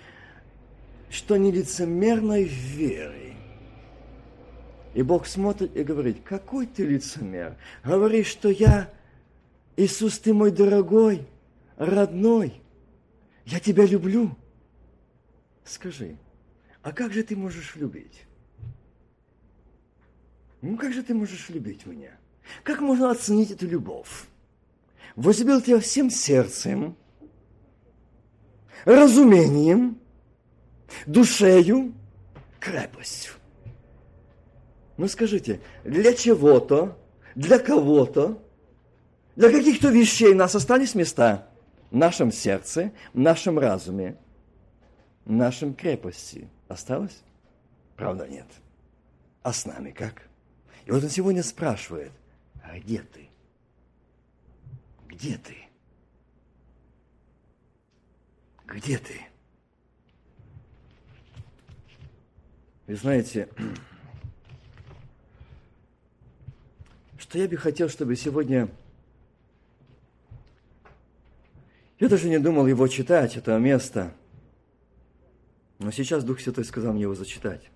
[1.10, 3.34] что нелицемерной верой.
[4.94, 7.56] И Бог смотрит и говорит, какой ты лицемер?
[7.82, 8.90] Говоришь, что я,
[9.76, 11.26] Иисус, ты мой дорогой,
[11.76, 12.54] родной,
[13.44, 14.36] я тебя люблю.
[15.64, 16.16] Скажи,
[16.82, 18.24] а как же ты можешь любить?
[20.60, 22.16] Ну как же ты можешь любить меня?
[22.62, 24.26] Как можно оценить эту любовь?
[25.16, 26.96] Возлюбил тебя всем сердцем,
[28.84, 29.98] разумением,
[31.06, 31.92] душею,
[32.58, 33.32] крепостью.
[34.96, 36.98] Ну скажите, для чего-то,
[37.34, 38.42] для кого-то,
[39.36, 41.48] для каких-то вещей у нас остались места
[41.90, 44.16] в нашем сердце, в нашем разуме,
[45.24, 46.48] в нашем крепости.
[46.72, 47.22] Осталось?
[47.96, 48.46] Правда, нет.
[49.42, 50.22] А с нами как?
[50.86, 52.12] И вот он сегодня спрашивает,
[52.64, 53.28] а где ты?
[55.06, 55.56] Где ты?
[58.66, 59.20] Где ты?
[62.86, 63.50] Вы знаете,
[67.18, 68.70] что я бы хотел, чтобы сегодня...
[71.98, 74.14] Я даже не думал его читать, это место.
[75.82, 77.70] Но сейчас Дух Святой сказал мне его зачитать.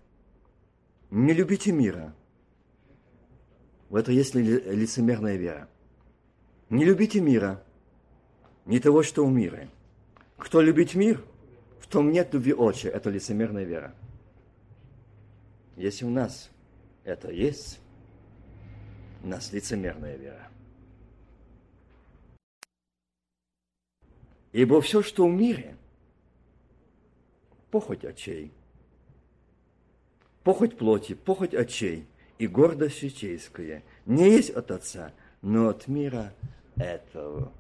[1.11, 2.15] Не любите мира–
[3.89, 5.69] в это есть лицемерная вера.
[6.71, 7.63] Не любите мира,
[8.65, 9.69] не того, что у мира.
[10.37, 11.25] Кто любит мир,
[11.81, 12.89] в том нет любви отче.
[12.89, 13.95] Это лицемерная вера.
[15.77, 16.51] Если у нас
[17.05, 17.81] это есть,
[19.23, 20.49] у нас лицемерная вера.
[24.53, 25.77] Ибо все, что в мире,
[27.71, 28.53] похоть очей,
[30.45, 32.07] похоть плоти, похоть очей–
[32.39, 36.35] и гордость житейская не есть от Отца, но от мира
[36.77, 37.53] этого.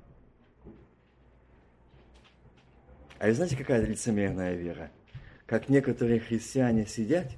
[3.19, 4.91] А вы знаете, какая лицемерная вера?
[5.47, 7.31] Как некоторые христиане сидят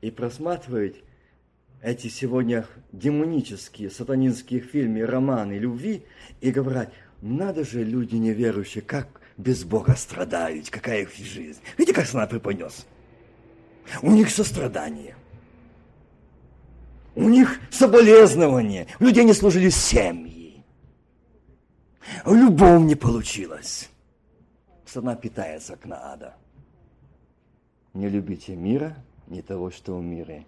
[0.00, 0.96] и просматривают
[1.80, 6.04] эти сегодня демонические, сатанинские фильмы, романы любви
[6.40, 6.92] и говорят,
[7.22, 11.60] надо же люди неверующие, как без Бога страдают, какая их жизнь.
[11.78, 12.86] Видите, как сна преподнес?
[14.02, 15.16] У них сострадание–
[17.18, 20.64] у них соболезнования, у людей не служили семьи.
[22.24, 23.90] Любовь не получилась.
[24.86, 26.36] Сатана питается к ада.
[27.92, 30.46] Не любите мира, не того, что в мире.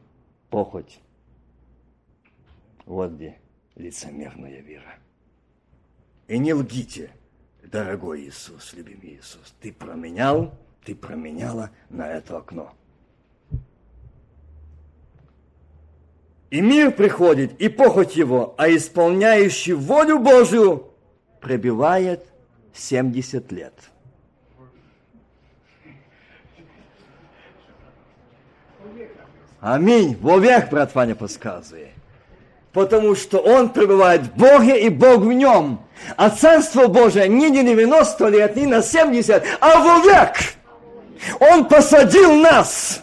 [0.49, 1.01] Похоть.
[2.87, 3.39] Вот где
[3.75, 4.95] лицемерная вера.
[6.29, 7.11] И не лгите,
[7.65, 9.55] дорогой Иисус, любимый Иисус.
[9.61, 10.55] Ты променял,
[10.85, 12.73] ты променяла на это окно.
[16.51, 20.93] И мир приходит, и похоть его, а исполняющий волю Божию
[21.41, 22.27] пробивает
[22.75, 23.75] 70 лет.
[29.61, 30.17] Аминь.
[30.17, 32.00] Вовек, брат Ваня подсказывает.
[32.73, 35.81] Потому что он пребывает в Боге и Бог в нем.
[36.17, 40.37] А Царство Божие не на 90 лет, не на 70, а вовек.
[41.41, 43.03] Он посадил нас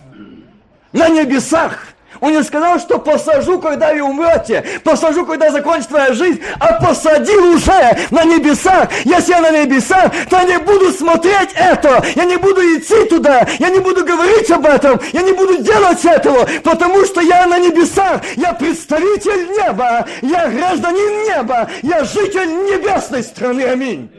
[0.93, 1.86] на небесах.
[2.20, 7.53] Он не сказал, что посажу, когда вы умрете, посажу, когда закончится твоя жизнь, а посадил
[7.53, 8.89] уже на небесах.
[9.03, 13.45] Если я на небесах, то я не буду смотреть это, я не буду идти туда,
[13.59, 17.59] я не буду говорить об этом, я не буду делать этого, потому что я на
[17.59, 23.63] небесах, я представитель неба, я гражданин неба, я житель небесной страны.
[23.63, 24.09] Аминь.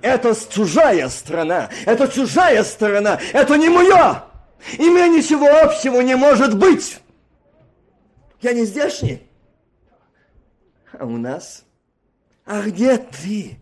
[0.00, 4.22] Это чужая страна, это чужая сторона, это не мое.
[4.78, 6.98] И мне ничего общего не может быть.
[8.40, 9.22] Я не здешний.
[10.92, 11.64] А у нас?
[12.44, 13.58] А где ты?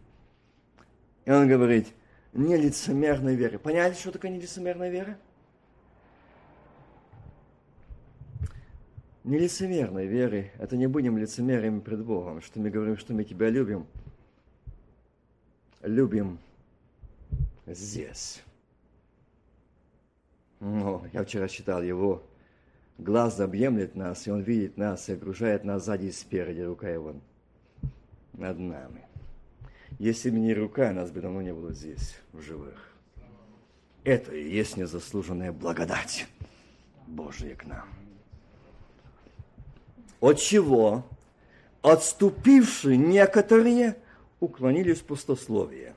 [1.24, 1.88] И он говорит,
[2.32, 3.58] нелицемерной веры.
[3.58, 5.18] Поняли, что такое нелицемерная вера?
[9.24, 13.88] Нелицемерной веры– это не будем лицемерами пред Богом, что мы говорим, что мы тебя любим.
[15.82, 16.38] Любим
[17.66, 18.40] здесь.
[20.60, 22.22] Ну, я вчера читал его
[22.98, 27.16] глаз объемлет нас, и он видит нас и окружает нас сзади и спереди, рука его
[28.32, 29.06] над нами.
[29.98, 32.92] Если бы не рука, нас бы давно не было здесь, в живых.
[34.04, 36.26] Это и есть незаслуженная благодать
[37.06, 37.88] Божия к нам.
[40.20, 41.04] От чего
[41.82, 43.96] отступившие некоторые
[44.40, 45.94] уклонились в пустословие.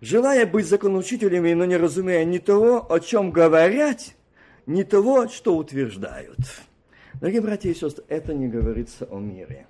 [0.00, 4.14] Желая быть законоучителями, но не разумея ни того, о чем говорять,
[4.66, 6.38] не того, что утверждают.
[7.14, 9.66] Дорогие братья и сестры, это не говорится о мире.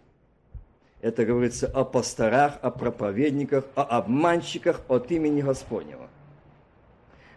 [1.00, 6.08] Это говорится о пасторах, о проповедниках, о обманщиках от имени Господнего,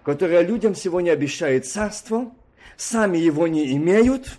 [0.03, 2.29] которые людям сегодня обещают царство,
[2.75, 4.37] сами его не имеют,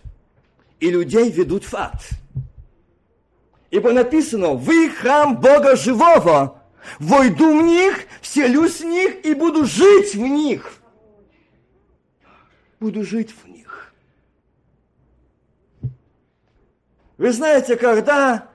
[0.79, 2.03] и людей ведут в ад.
[3.71, 6.62] Ибо написано, вы храм Бога живого,
[6.99, 10.75] войду в них, вселюсь в них и буду жить в них–
[12.81, 13.93] буду жить в них.
[17.16, 18.49] Вы знаете, когда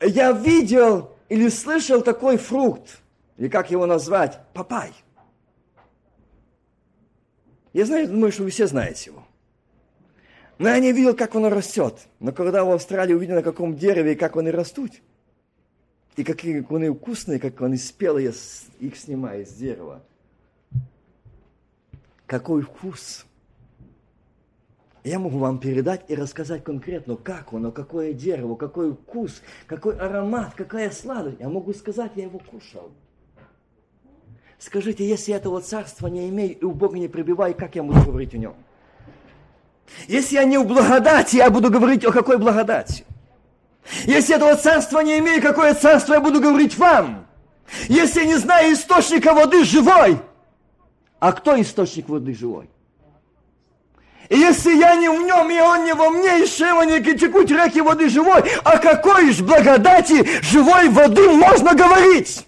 [0.00, 3.00] я видел или слышал такой фрукт,
[3.36, 4.92] или как его назвать, папай.
[7.72, 9.24] Я знаю, думаю, что вы все знаете его.
[10.58, 11.94] Но я не видел, как он растет.
[12.18, 14.92] Но когда в Австралии увидел, на каком дереве и как они растут,
[16.16, 18.34] и какие они вкусные, как они спелые,
[18.78, 20.02] их снимают с дерева.
[22.26, 23.24] Какой вкус!
[25.02, 30.52] Я могу вам передать и рассказать конкретно, как оно, какое дерево, какой вкус, какой аромат,
[30.54, 31.40] какая сладость.
[31.40, 32.90] Я могу сказать, я его кушал.
[34.58, 38.34] Скажите, если этого царства не имею и у Бога не пребываю, как я буду говорить
[38.34, 38.54] о нем?
[40.06, 43.04] Если я не в благодати, я буду говорить о какой благодати?
[44.04, 47.26] Если этого царства не имею, какое царство я буду говорить вам?
[47.88, 50.18] Если я не знаю источника воды живой,
[51.18, 52.68] а кто источник воды живой?
[54.30, 57.80] И если я не в нем, и он не во мне, и шева текут реки
[57.80, 62.46] воды живой, о какой ж благодати живой воды можно говорить?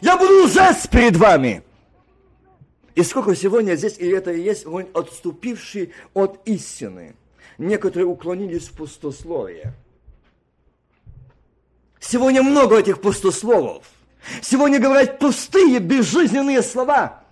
[0.00, 1.62] Я буду лжец перед вами.
[2.96, 7.14] И сколько сегодня здесь, и это и есть он отступивший от истины.
[7.58, 9.74] Некоторые уклонились в пустословие.
[12.00, 13.84] Сегодня много этих пустословов.
[14.42, 17.22] Сегодня говорят пустые, безжизненные слова.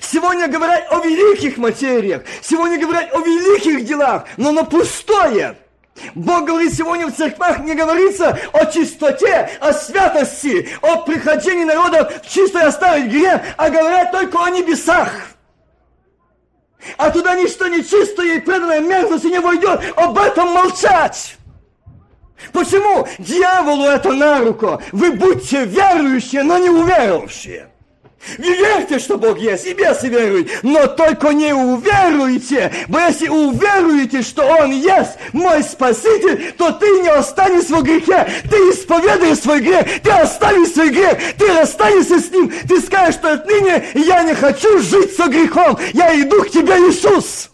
[0.00, 5.56] Сегодня говорят о великих материях, сегодня говорят о великих делах, но на пустое.
[6.14, 12.28] Бог говорит, сегодня в церквах не говорится о чистоте, о святости, о прихождении народа в
[12.28, 15.10] чистое оставить грех, а говорят только о небесах.
[16.98, 21.36] А туда ничто нечистое и преданное мерзости не войдет, об этом молчать.
[22.52, 23.08] Почему?
[23.18, 24.80] Дьяволу это на руку.
[24.92, 27.70] Вы будьте верующие, но не уверовавшие.
[28.38, 34.22] Не верьте, что Бог есть, и бесы веруют, но только не уверуйте, бо если уверуете,
[34.22, 40.02] что Он есть мой Спаситель, то ты не останешься в грехе, ты исповедуешь свой грех,
[40.02, 44.78] ты оставишь свой грех, ты расстанешься с ним, ты скажешь, что отныне я не хочу
[44.80, 47.50] жить со грехом, я иду к тебе, Иисус.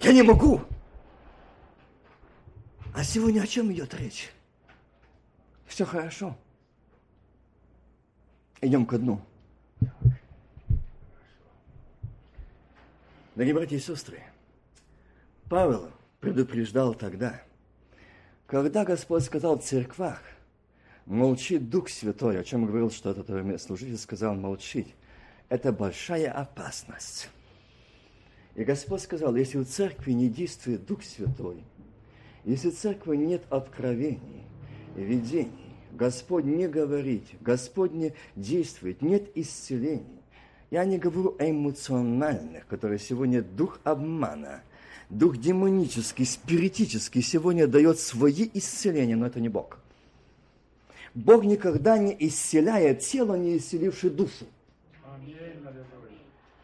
[0.00, 0.60] Я не могу.
[2.94, 4.30] А сегодня о чем идет речь?
[5.66, 6.36] Все хорошо.
[8.62, 9.20] Идем ко дну.
[13.34, 14.18] Дорогие братья и сестры,
[15.48, 15.90] Павел
[16.20, 17.40] предупреждал тогда,
[18.46, 20.20] когда Господь сказал в церквах,
[21.06, 24.94] молчит Дух Святой, о чем говорил, что этот служитель сказал молчить.
[25.48, 27.30] Это большая опасность.
[28.56, 31.64] И Господь сказал, если в церкви не действует Дух Святой,
[32.44, 34.44] если в церкви нет откровений,
[34.96, 40.20] видений, Господь не говорит, Господь не действует, нет исцелений.
[40.70, 44.62] Я не говорю о эмоциональных, которые сегодня дух обмана,
[45.08, 49.78] дух демонический, спиритический сегодня дает свои исцеления, но это не Бог.
[51.14, 54.46] Бог никогда не исцеляет тело, не исцеливший душу.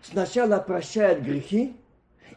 [0.02, 1.74] Сначала прощает грехи,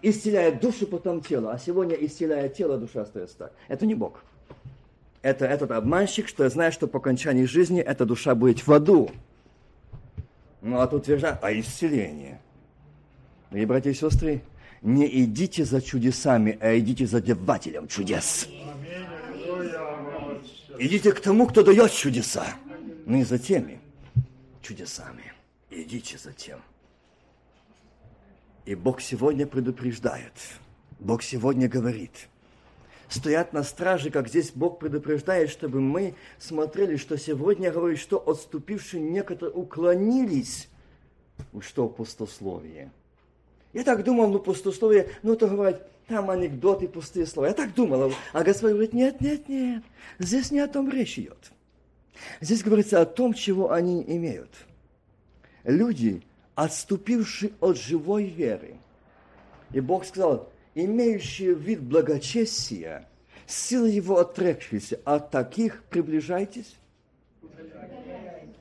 [0.01, 1.51] исцеляет душу, потом тело.
[1.51, 3.53] А сегодня исцеляет тело, душа остается так.
[3.67, 4.23] Это не Бог.
[5.21, 9.11] Это этот обманщик, что знает, что по окончании жизни эта душа будет в аду.
[10.61, 12.39] Ну, а тут утверждает, а исцеление.
[13.51, 14.41] И, братья и сестры,
[14.81, 18.47] не идите за чудесами, а идите за девателем чудес.
[20.77, 22.45] Идите к тому, кто дает чудеса.
[23.05, 23.79] Не за теми
[24.61, 25.33] чудесами.
[25.69, 26.59] Идите за тем.
[28.65, 30.33] И Бог сегодня предупреждает.
[30.99, 32.28] Бог сегодня говорит.
[33.09, 39.01] Стоят на страже, как здесь Бог предупреждает, чтобы мы смотрели, что сегодня говорит, что отступившие
[39.01, 40.69] некоторые уклонились.
[41.59, 42.91] Что пустословие?
[43.73, 47.47] Я так думал, ну пустословие, ну то говорит, там анекдоты, пустые слова.
[47.47, 48.11] Я так думал.
[48.33, 49.83] А Господь говорит, нет, нет, нет.
[50.19, 51.51] Здесь не о том речь идет.
[52.41, 54.51] Здесь говорится о том, чего они имеют.
[55.63, 56.21] Люди
[56.55, 58.75] отступивший от живой веры.
[59.71, 63.07] И Бог сказал, имеющие вид благочестия,
[63.45, 66.77] силы его отрекшиеся, от таких приближайтесь.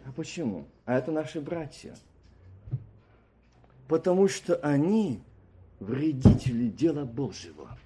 [0.06, 0.66] А почему?
[0.84, 1.94] А это наши братья.
[3.86, 5.20] Потому что они
[5.80, 7.76] вредители дела Божьего.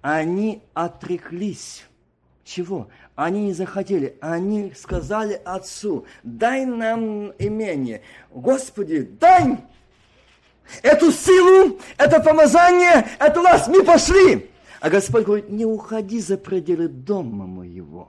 [0.00, 1.84] Они отреклись.
[2.44, 2.88] Чего?
[3.16, 8.02] Они не захотели, они сказали отцу, дай нам имение.
[8.30, 9.58] Господи, дай
[10.82, 14.50] эту силу, это помазание, это нас, мы пошли.
[14.80, 18.08] А Господь говорит, не уходи за пределы дома моего.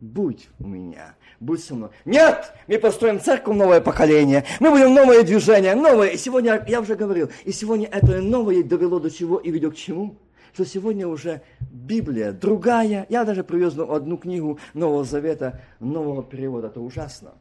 [0.00, 1.90] Будь у меня, будь со мной.
[2.04, 6.08] Нет, мы построим церковь новое поколение, мы будем новое движение, новое.
[6.08, 9.76] И сегодня, я уже говорил, и сегодня это новое довело до чего и ведет к
[9.76, 10.16] чему?
[10.58, 13.06] что сегодня уже Библия другая.
[13.08, 16.66] Я даже привез одну книгу Нового Завета, нового перевода.
[16.66, 17.34] Это ужасно.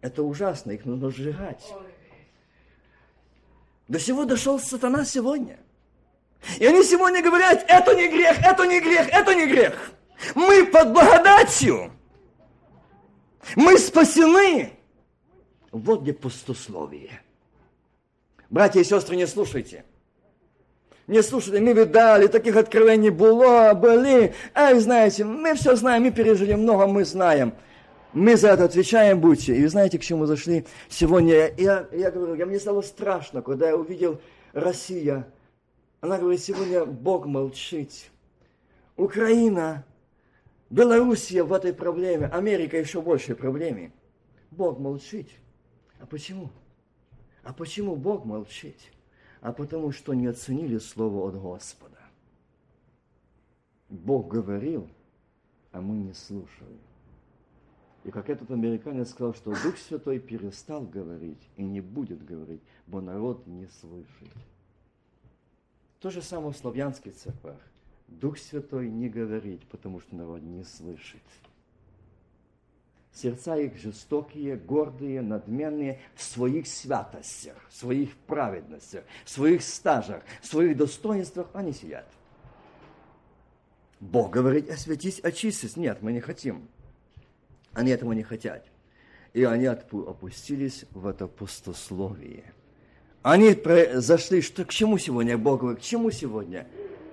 [0.00, 1.74] Это ужасно, их нужно сжигать.
[3.88, 5.58] До чего дошел сатана сегодня?
[6.58, 9.92] И они сегодня говорят, это не грех, это не грех, это не грех.
[10.34, 11.90] Мы под благодатью.
[13.56, 14.72] Мы спасены.
[15.70, 17.20] Вот где пустословие.
[18.48, 19.84] Братья и сестры, не слушайте.
[21.06, 24.34] Не слушайте, мы видали, таких откровений было, были.
[24.54, 27.54] Ай, знаете, мы все знаем, мы пережили много, мы знаем.
[28.14, 29.56] Мы за это отвечаем, будьте.
[29.56, 31.52] И вы знаете, к чему зашли сегодня?
[31.58, 34.20] Я, я говорю, я, мне стало страшно, когда я увидел
[34.52, 35.26] Россия.
[36.00, 38.10] Она говорит, сегодня Бог молчит.
[38.96, 39.84] Украина,
[40.70, 43.92] Белоруссия в этой проблеме, Америка еще большей проблеме.
[44.50, 45.28] Бог молчит.
[46.00, 46.50] А почему?
[47.42, 48.76] А почему Бог молчит?
[49.44, 51.98] а потому что не оценили слово от Господа.
[53.90, 54.88] Бог говорил,
[55.70, 56.78] а мы не слушали.
[58.04, 63.00] И как этот американец сказал, что Дух Святой перестал говорить и не будет говорить, бо
[63.00, 64.32] народ не слышит.
[66.00, 67.58] То же самое в славянских церквах.
[68.08, 71.22] Дух Святой не говорит, потому что народ не слышит.
[73.10, 80.46] Сердца их жестокие, гордые, надменные в своих святостях, в своих праведностях, в своих стажах, в
[80.46, 82.06] своих достоинствах они сидят.
[84.00, 85.76] Бог говорит, осветись, очистись.
[85.76, 86.68] Нет, мы не хотим.
[87.74, 88.64] Они этого не хотят.
[89.32, 92.52] И они опустились в это пустословие.
[93.22, 93.56] Они
[93.94, 96.66] зашли, что к чему сегодня Бог говорит, к чему сегодня?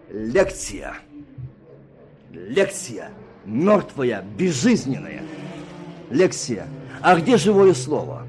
[0.09, 0.95] Лекция.
[2.31, 3.11] Лекция
[3.45, 5.23] мертвая, безжизненная
[6.09, 6.67] лекция.
[7.01, 8.27] А где живое слово?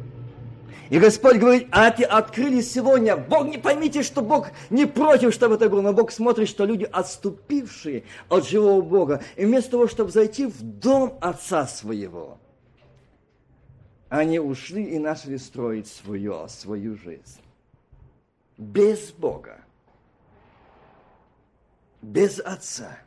[0.93, 3.17] И Господь говорит, а ты открылись сегодня.
[3.17, 6.85] Бог, не поймите, что Бог не против, чтобы это было, но Бог смотрит, что люди,
[6.85, 12.37] отступившие от живого Бога, и вместо того, чтобы зайти в дом Отца своего,
[14.11, 17.41] они ушли и начали строить свое, свою жизнь.
[18.59, 19.61] Без Бога.
[22.03, 22.99] Без Отца.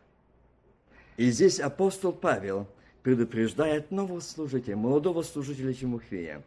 [1.18, 2.66] И здесь апостол Павел–
[3.06, 6.42] предупреждает нового служителя, молодого служителя Тимофея.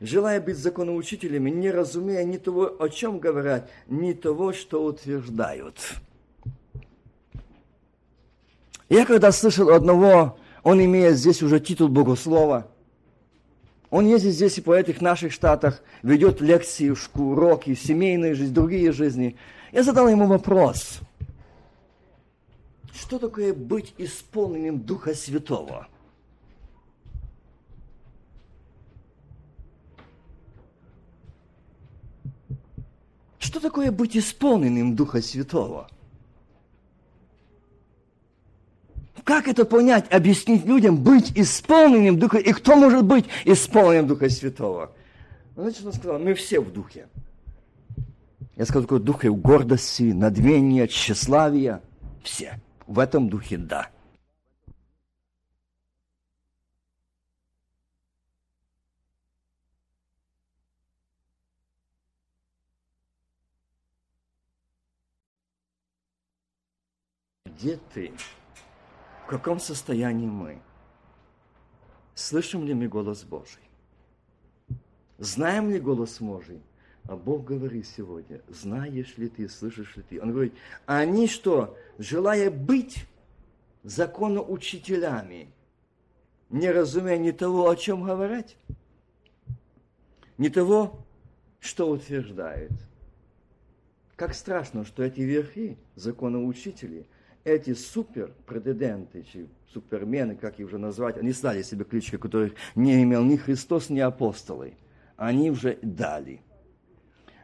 [0.00, 5.76] Желая быть законоучителями, не разумея ни того, о чем говорят, ни того, что утверждают.
[8.88, 12.70] Я когда слышал одного Он имеет здесь уже титул богослова.
[13.88, 19.36] Он ездит здесь и по этих наших штатах, ведет лекции, уроки, семейные жизни, другие жизни.
[19.72, 21.00] Я задал ему вопрос.
[22.92, 25.88] Что такое быть исполненным Духа Святого?
[33.40, 35.88] Что такое быть исполненным Духа Святого?
[39.24, 44.92] Как это понять, объяснить людям, быть исполненным Духа, и кто может быть исполненным Духа Святого?
[45.56, 47.08] Ну, значит, он сказал, мы все в Духе.
[48.56, 51.80] Я сказал, такое Духе гордости, надмения, тщеславия,
[52.22, 52.60] все.
[52.86, 53.88] В этом Духе да.
[67.60, 68.12] Где ты?
[69.24, 70.62] В каком состоянии мы?
[72.14, 73.60] Слышим ли мы голос Божий?
[75.18, 76.62] Знаем ли голос Божий?
[77.04, 80.22] А Бог говорит сегодня, знаешь ли ты, слышишь ли ты?
[80.22, 80.54] Он говорит,
[80.86, 83.06] они что, желая быть
[83.82, 85.52] законоучителями,
[86.48, 88.56] не разумея ни того, о чем говорить,
[90.38, 91.04] ни того,
[91.58, 92.72] что утверждает.
[94.16, 97.06] Как страшно, что эти верхи, законоучители–
[97.44, 99.24] эти супер-президенты,
[99.72, 104.00] супермены, как их уже назвать, они стали себе клички, которых не имел ни Христос, ни
[104.00, 104.74] апостолы.
[105.16, 106.40] Они уже дали.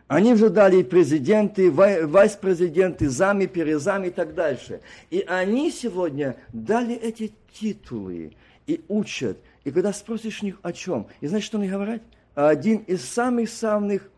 [0.09, 4.81] Они уже дали президенты, вайс-президенты, зами, перезами и так дальше.
[5.11, 8.37] И они сегодня дали эти титулы
[8.67, 9.39] и учат.
[9.65, 12.03] И когда спросишь них о чем, и знаешь, что они говорят?
[12.35, 14.09] Один из самых-самых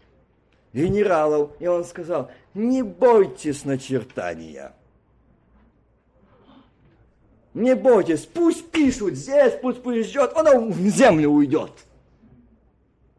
[0.74, 4.74] генералов, и он сказал, не бойтесь начертания.
[7.58, 11.72] Не бойтесь, пусть пишут здесь, пусть пусть ждет, оно в землю уйдет.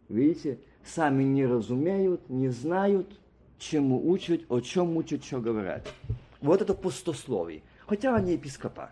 [0.08, 3.20] Видите, сами не разумеют, не знают,
[3.58, 5.94] чему учат, о чем учат, что говорят.
[6.40, 7.64] Вот это пустословие.
[7.86, 8.92] Хотя они епископа,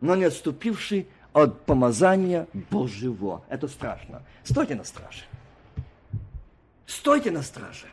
[0.00, 3.42] но не отступивший от помазания Божьего.
[3.48, 4.22] Это страшно.
[4.44, 5.24] Стойте на страже.
[6.86, 7.86] Стойте на страже.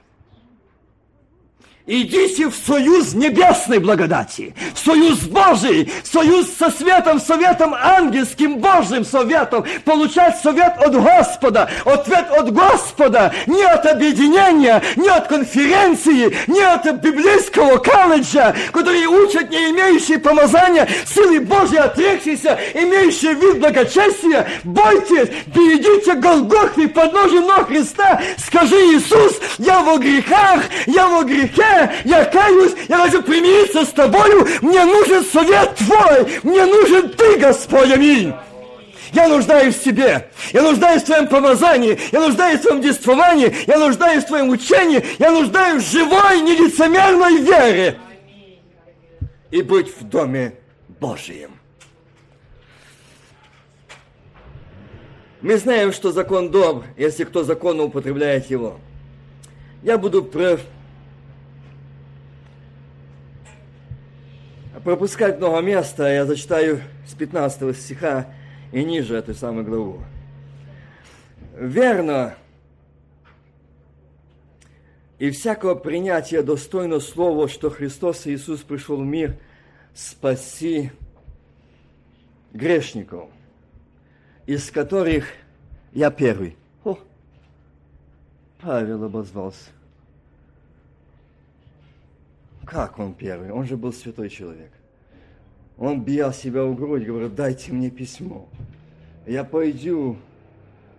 [1.91, 9.03] Идите в союз небесной благодати, в союз Божий, в союз со светом, советом ангельским, Божьим
[9.03, 16.61] советом, получать совет от Господа, ответ от Господа, не от объединения, не от конференции, не
[16.61, 24.47] от библейского колледжа, которые учат не имеющие помазания, силы Божьей отрекшиеся, имеющие вид благочестия.
[24.63, 31.78] Бойтесь, берегите Голгофы под ножи ног Христа, скажи Иисус, я во грехах, я во грехе,
[32.03, 37.91] я каюсь, я хочу примириться с тобою, мне нужен совет твой, мне нужен ты, Господь,
[37.91, 38.33] аминь.
[39.13, 40.29] Я нуждаюсь в тебе.
[40.53, 41.99] Я нуждаюсь в твоем помазании.
[42.11, 43.55] Я нуждаюсь в твоем действовании.
[43.67, 45.03] Я нуждаюсь в твоем учении.
[45.17, 47.97] Я нуждаюсь в живой, нелицемерной вере.
[49.51, 50.53] И быть в доме
[50.99, 51.51] Божьем.
[55.41, 58.77] Мы знаем, что закон добр, если кто законно употребляет его.
[59.81, 60.21] Я буду
[64.89, 68.33] пропускать много места, я зачитаю с 15 стиха
[68.71, 70.01] и ниже эту самую главу.
[71.55, 72.33] Верно,
[75.19, 79.37] и всякого принятия достойно слова, что Христос Иисус пришел в мир
[79.93, 80.91] спаси
[82.51, 83.29] грешников,
[84.47, 85.27] из которых
[85.91, 86.57] я первый.
[86.83, 86.97] О,
[88.59, 89.69] Павел обозвался.
[92.65, 93.51] Как он первый?
[93.51, 94.71] Он же был святой человек.
[95.79, 98.47] Он бил себя в грудь, говорит, дайте мне письмо.
[99.25, 100.17] Я пойду,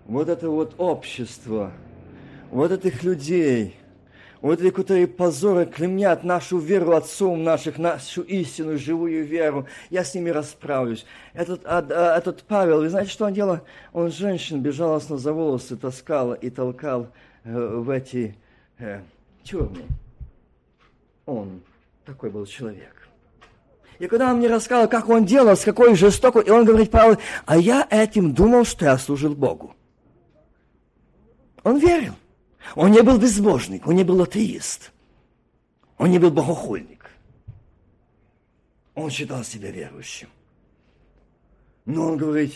[0.06, 1.72] вот это вот общество,
[2.50, 3.76] вот этих людей,
[4.40, 10.14] вот эти, которые позоры клемнят нашу веру отцов наших, нашу истину, живую веру, я с
[10.14, 11.04] ними расправлюсь.
[11.34, 13.60] Этот, а, а, этот Павел, вы знаете, что он делал?
[13.92, 17.08] Он женщин безжалостно за волосы таскал и толкал
[17.44, 18.34] э, в эти
[18.78, 19.02] э,
[19.44, 19.84] тюрьмы
[21.30, 21.62] он
[22.04, 22.99] такой был человек.
[24.00, 27.18] И когда он мне рассказал, как он делал, с какой жестокой, и он говорит, Павел,
[27.44, 29.76] а я этим думал, что я служил Богу.
[31.62, 32.14] Он верил.
[32.74, 34.90] Он не был безбожник, он не был атеист.
[35.98, 37.10] Он не был богохульник.
[38.94, 40.28] Он считал себя верующим.
[41.84, 42.54] Но он говорит,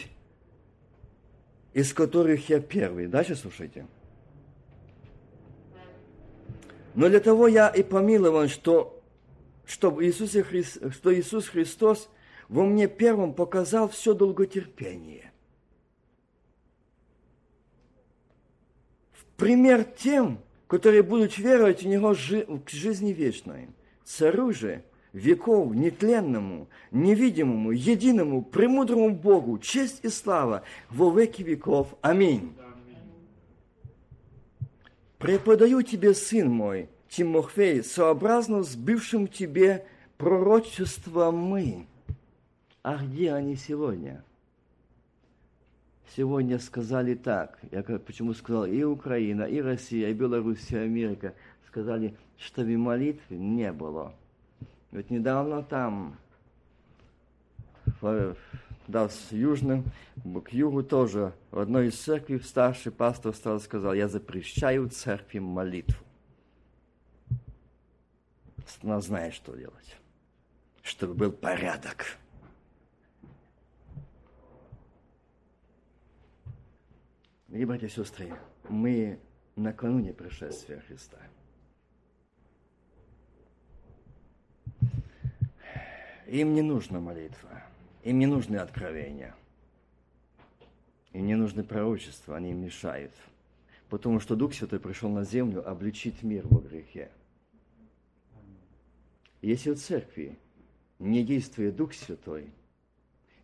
[1.74, 3.07] из которых я первый.
[3.07, 3.86] Дальше слушайте.
[6.95, 8.93] Но для того я и помилован, что,
[9.66, 12.08] чтобы Иисус, Христ, что Иисус Христос
[12.48, 15.32] во мне первым показал все долготерпение.
[19.12, 23.68] В пример тем, которые будут веровать в Него к жизни вечной.
[24.04, 31.94] Царю же веков нетленному, невидимому, единому, премудрому Богу, честь и слава во веки веков.
[32.02, 32.54] Аминь.
[35.18, 39.86] Преподаю тебе, сын мой, Тимофей, сообразно с бывшим тебе
[40.18, 41.86] пророчеством
[42.82, 44.24] А где они сегодня?
[46.16, 51.34] Сегодня сказали так, я почему сказал и Украина, и Россия, и Беларусь, и Америка,
[51.68, 54.12] сказали, чтобы молитвы не было.
[54.90, 56.16] Ведь недавно там,
[58.88, 59.84] да, с южным,
[60.44, 66.04] к югу тоже, в одной из церквей старший пастор стал сказал, я запрещаю церкви молитву.
[68.82, 69.96] Она знает, что делать,
[70.82, 72.18] чтобы был порядок.
[77.48, 78.34] Дорогие братья и сестры,
[78.68, 79.20] мы
[79.56, 81.18] накануне пришествия Христа.
[86.26, 87.62] Им не нужна молитва.
[88.02, 89.34] Им не нужны откровения.
[91.12, 93.12] Им не нужны пророчества, они им мешают.
[93.88, 97.10] Потому что Дух Святой пришел на землю обличить мир во грехе.
[99.45, 100.38] Если в церкви
[100.99, 102.51] не действует Дух Святой,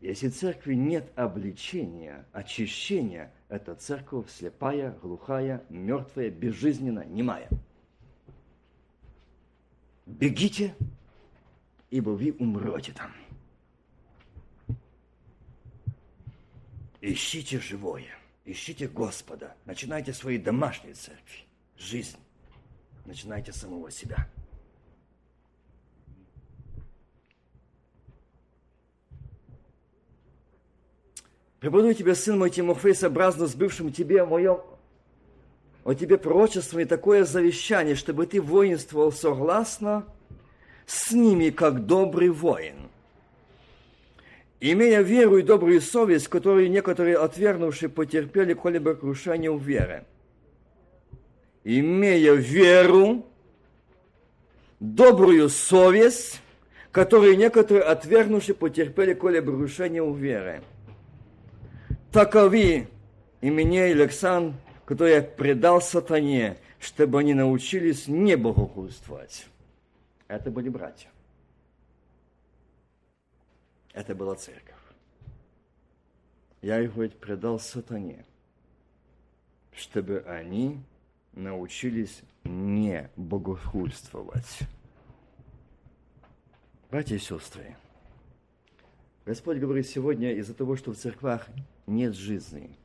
[0.00, 7.50] если в церкви нет обличения, очищения, эта церковь слепая, глухая, мертвая, безжизненная, немая.
[10.06, 10.74] Бегите,
[11.90, 13.12] ибо вы умрете там.
[17.02, 21.44] Ищите живое, ищите Господа, начинайте свои домашние церкви,
[21.76, 22.16] жизнь,
[23.04, 24.26] начинайте самого себя.
[31.60, 34.60] Преподаю тебе, сын мой Тимофей, сообразно с бывшим тебе моем,
[35.84, 40.04] о тебе пророчество и такое завещание, чтобы ты воинствовал согласно
[40.86, 42.90] с ними, как добрый воин
[44.60, 50.04] имея веру и добрую совесть, которую некоторые отвергнувшие потерпели колебо крушение в вере.
[51.64, 53.26] Имея веру,
[54.78, 56.40] добрую совесть,
[56.92, 60.62] которую некоторые отвергнувшие потерпели колебо крушение в вере.
[62.12, 62.88] Такови
[63.40, 69.46] имени Александр, который я предал сатане, чтобы они научились не богохульствовать.
[70.26, 71.08] Это были братья.
[73.92, 74.74] Это была церковь.
[76.62, 78.24] Я их ведь предал сатане,
[79.72, 80.80] чтобы они
[81.32, 84.58] научились не богохульствовать.
[86.90, 87.76] Братья и сестры,
[89.26, 91.46] Господь говорит сегодня из-за того, что в церквах
[91.90, 92.78] нет жизни,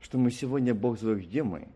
[0.00, 1.68] что мы сегодня Бог зовет, где мы,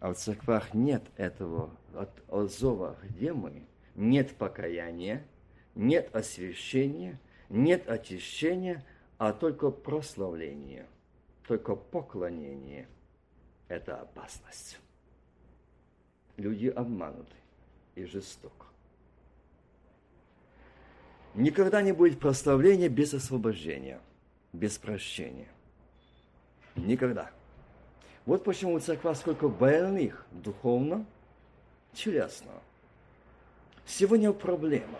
[0.00, 5.24] а в церквах нет этого от, от зова, где мы, нет покаяния,
[5.74, 8.84] нет освящения, нет очищения,
[9.18, 10.86] а только прославление,
[11.46, 12.88] только поклонение.
[13.68, 14.78] Это опасность.
[16.36, 17.36] Люди обмануты
[17.94, 18.66] и жестоко.
[21.34, 24.00] Никогда не будет прославления без освобождения,
[24.52, 25.48] без прощения.
[26.76, 27.30] Никогда.
[28.24, 31.04] Вот почему у церква сколько больных духовно,
[31.92, 32.52] телесно.
[33.84, 34.98] Сегодня проблема.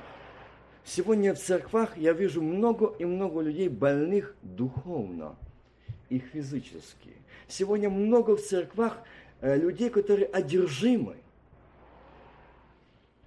[0.84, 5.36] Сегодня в церквах я вижу много и много людей больных духовно
[6.08, 7.10] и физически.
[7.46, 8.98] Сегодня много в церквах
[9.40, 11.16] э, людей, которые одержимы.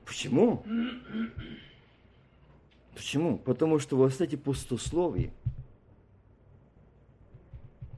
[0.04, 0.64] Почему?
[2.94, 3.38] Почему?
[3.38, 5.32] Потому что вот эти пустословия,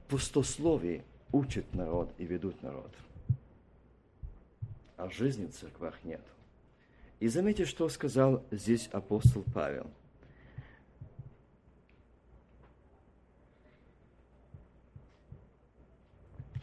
[0.07, 2.91] пустословие учат народ и ведут народ.
[4.97, 6.21] А жизни в церквах нет.
[7.19, 9.87] И заметьте, что сказал здесь апостол Павел.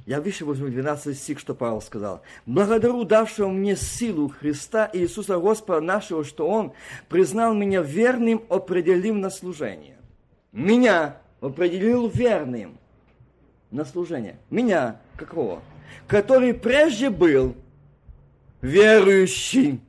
[0.06, 2.22] Я выше возьму 12 стих, что Павел сказал.
[2.44, 6.74] «Благодарю давшего мне силу Христа Иисуса Господа нашего, что Он
[7.08, 9.96] признал меня верным, определив на служение».
[10.52, 12.78] Меня определил верным
[13.74, 14.38] на служение.
[14.50, 15.62] Меня какого?
[16.06, 17.54] Который прежде был
[18.62, 19.80] верующий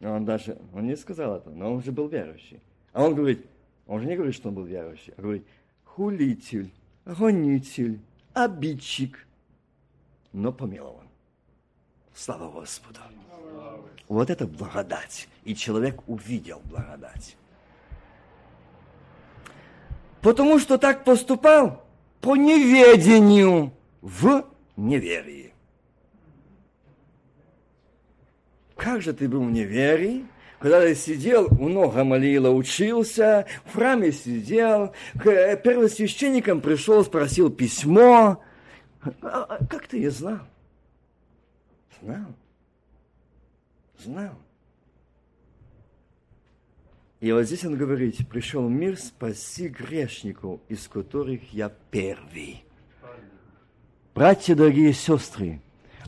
[0.00, 2.60] он даже, он не сказал это, но он же был верующий.
[2.94, 3.44] А он говорит,
[3.86, 5.46] он же не говорит, что он был верующий, а говорит,
[5.84, 6.72] хулитель,
[7.04, 8.00] гонитель,
[8.32, 9.26] обидчик,
[10.32, 11.06] но помилован.
[12.14, 13.00] Слава Господу.
[14.08, 15.28] Вот это благодать.
[15.44, 17.36] И человек увидел благодать.
[20.22, 21.84] потому что так поступал
[22.20, 24.44] по неведению в
[24.76, 25.52] неверии.
[28.76, 30.26] Как же ты был в неверии,
[30.58, 38.42] когда ты сидел, много молила, учился, в храме сидел, к э, первосвященникам пришел, спросил письмо.
[39.02, 40.40] А, а, как ты ее знал?
[42.00, 42.26] Знал.
[43.98, 44.34] Знал.
[47.20, 52.64] И вот здесь он говорит, пришел мир спаси грешников, из которых я первый.
[54.14, 55.60] Братья, дорогие сестры,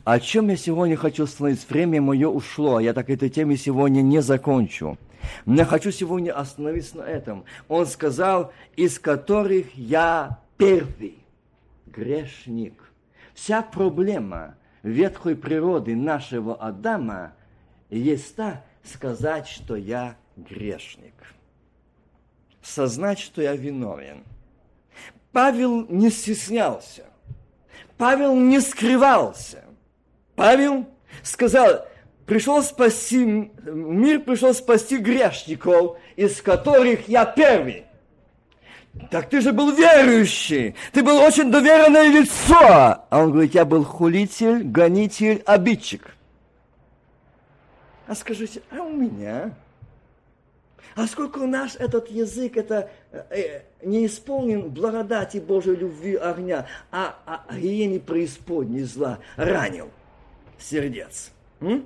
[0.03, 1.67] о чем я сегодня хочу остановиться?
[1.69, 4.97] Время мое ушло, а я так этой теме сегодня не закончу.
[5.45, 7.45] Но хочу сегодня остановиться на этом.
[7.67, 11.19] Он сказал, из которых я первый
[11.85, 12.73] грешник.
[13.35, 17.33] Вся проблема ветхой природы нашего Адама
[17.91, 21.13] есть та, сказать, что я грешник.
[22.61, 24.23] Сознать, что я виновен.
[25.31, 27.05] Павел не стеснялся.
[27.97, 29.63] Павел не скрывался.
[30.35, 30.87] Павел
[31.21, 31.85] сказал,
[32.25, 37.85] пришел спасти, мир пришел спасти грешников, из которых я первый.
[39.09, 42.55] Так ты же был верующий, ты был очень доверенное лицо.
[42.59, 46.15] А он говорит, я был хулитель, гонитель, обидчик.
[48.05, 49.51] А скажите, а у меня?
[50.95, 57.17] А сколько у нас этот язык, это э, не исполнен благодати Божьей любви огня, а,
[57.25, 59.89] а, а гиене преисподней зла ранил
[60.59, 61.31] сердец.
[61.61, 61.85] М?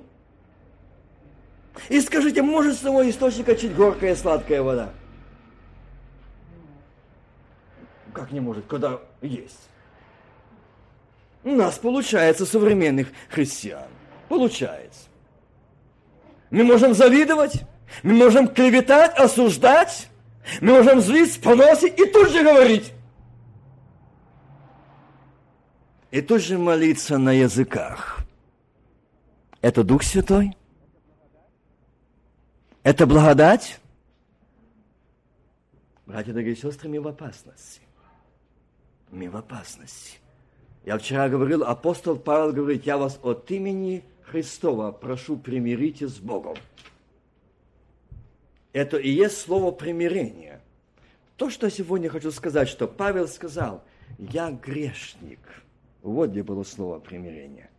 [1.88, 4.92] И скажите, может с того источника чуть горькая сладкая вода?
[8.12, 9.68] Как не может, когда есть?
[11.44, 13.88] У нас получается современных христиан.
[14.28, 15.08] Получается.
[16.50, 17.62] Мы можем завидовать,
[18.02, 20.08] мы можем клеветать, осуждать,
[20.60, 22.92] мы можем злить, поносить и тут же говорить.
[26.10, 28.20] И тут же молиться на языках.
[29.60, 30.56] Это Дух Святой?
[32.82, 33.78] Это благодать?
[36.06, 37.82] Братья, дорогие сестры, мы в опасности.
[39.10, 40.18] Мы в опасности.
[40.86, 46.56] Я вчера говорил, апостол Павел говорит, я вас от имени Христова прошу, примирите с Богом.
[48.78, 50.60] Это и есть слово примирение.
[51.36, 53.82] То, что сегодня хочу сказать, что Павел сказал,
[54.20, 55.40] я грешник.
[56.00, 57.70] Вот где было слово примирение.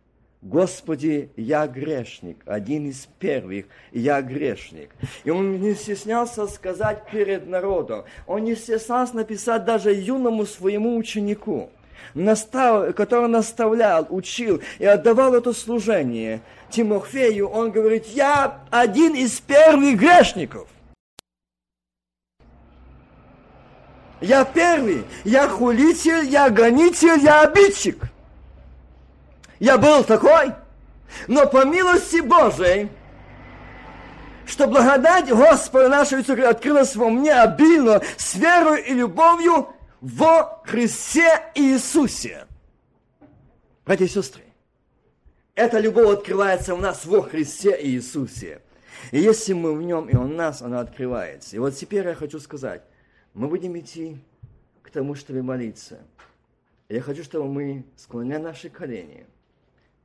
[0.42, 4.90] Господи, я грешник, один из первых, я грешник.
[5.24, 11.70] И он не стеснялся сказать перед народом, он не стеснялся написать даже юному своему ученику,
[12.12, 19.96] настав, который наставлял, учил и отдавал это служение Тимофею, он говорит, я один из первых
[19.98, 20.68] грешников.
[24.20, 28.04] Я первый, я хулитель, я гонитель, я обидчик.
[29.58, 30.52] Я был такой,
[31.26, 32.90] но по милости Божией,
[34.46, 39.68] что благодать Господа нашего Иисуса открылась во мне обильно с верой и любовью
[40.00, 42.46] во Христе Иисусе.
[43.86, 44.42] Братья и сестры,
[45.54, 48.60] эта любовь открывается у нас во Христе Иисусе.
[49.12, 51.56] И если мы в нем, и он нас, она открывается.
[51.56, 52.82] И вот теперь я хочу сказать,
[53.34, 54.18] мы будем идти
[54.82, 56.04] к тому, чтобы молиться.
[56.88, 59.26] Я хочу, чтобы мы склоняли наши колени–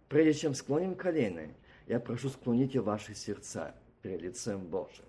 [0.07, 1.41] Прежде чем склоним колено,
[1.88, 5.05] я прошу склоните ваши сердца перед лицем Божьим.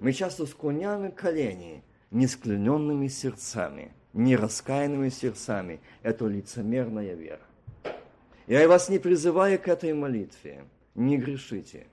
[0.00, 5.80] Мы часто склоняем колени не склоненными сердцами, не раскаянными сердцами.
[6.02, 7.42] Это лицемерная вера.
[8.46, 10.64] Я вас не призываю к этой молитве.
[10.94, 11.86] Не грешите.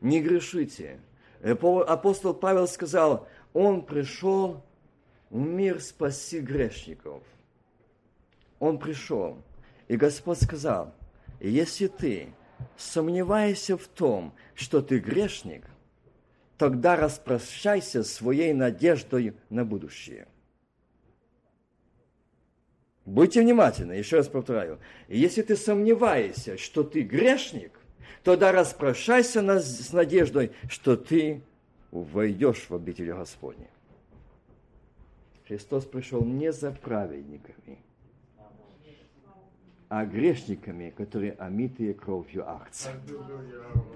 [0.00, 0.98] Не грешите.
[1.42, 4.62] Апостол Павел сказал, он пришел
[5.30, 7.22] в мир спасти грешников.
[8.58, 9.38] Он пришел.
[9.88, 10.92] И Господь сказал,
[11.40, 12.34] если ты
[12.76, 15.64] сомневаешься в том, что ты грешник,
[16.58, 20.28] тогда распрощайся своей надеждой на будущее.
[23.06, 24.80] Будьте внимательны, еще раз повторяю.
[25.08, 27.72] Если ты сомневаешься, что ты грешник,
[28.22, 31.42] тогда распрощайся с надеждой, что ты
[32.02, 33.68] войдешь в обитель Господне.
[35.46, 37.78] Христос пришел не за праведниками,
[39.88, 42.90] а грешниками, которые омитые кровью акции.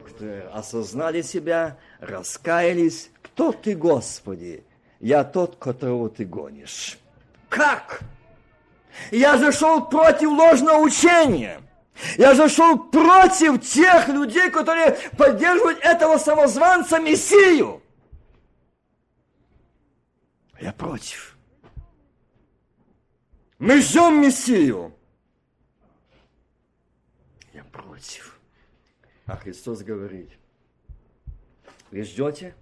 [0.05, 3.11] Которые осознали себя, раскаялись.
[3.23, 4.63] Кто ты, Господи?
[5.01, 6.99] Я тот, которого ты гонишь.
[7.49, 8.01] Как?
[9.11, 11.61] Я зашел против ложного учения.
[12.17, 17.80] Я зашел против тех людей, которые поддерживают этого самозванца Мессию.
[20.61, 21.39] Я против.
[23.59, 24.95] Мы ждем Мессию.
[27.55, 28.39] Я против.
[29.25, 30.31] А Христос говорит,
[31.91, 32.55] вы ждете,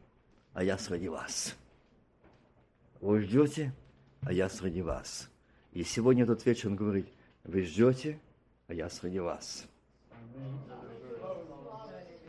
[0.55, 1.57] а я среди вас.
[3.01, 3.73] Вы ждете,
[4.23, 5.29] а я среди вас.
[5.73, 7.09] И сегодня этот вечер он говорит,
[7.43, 8.21] вы ждете,
[8.69, 9.67] а я среди вас.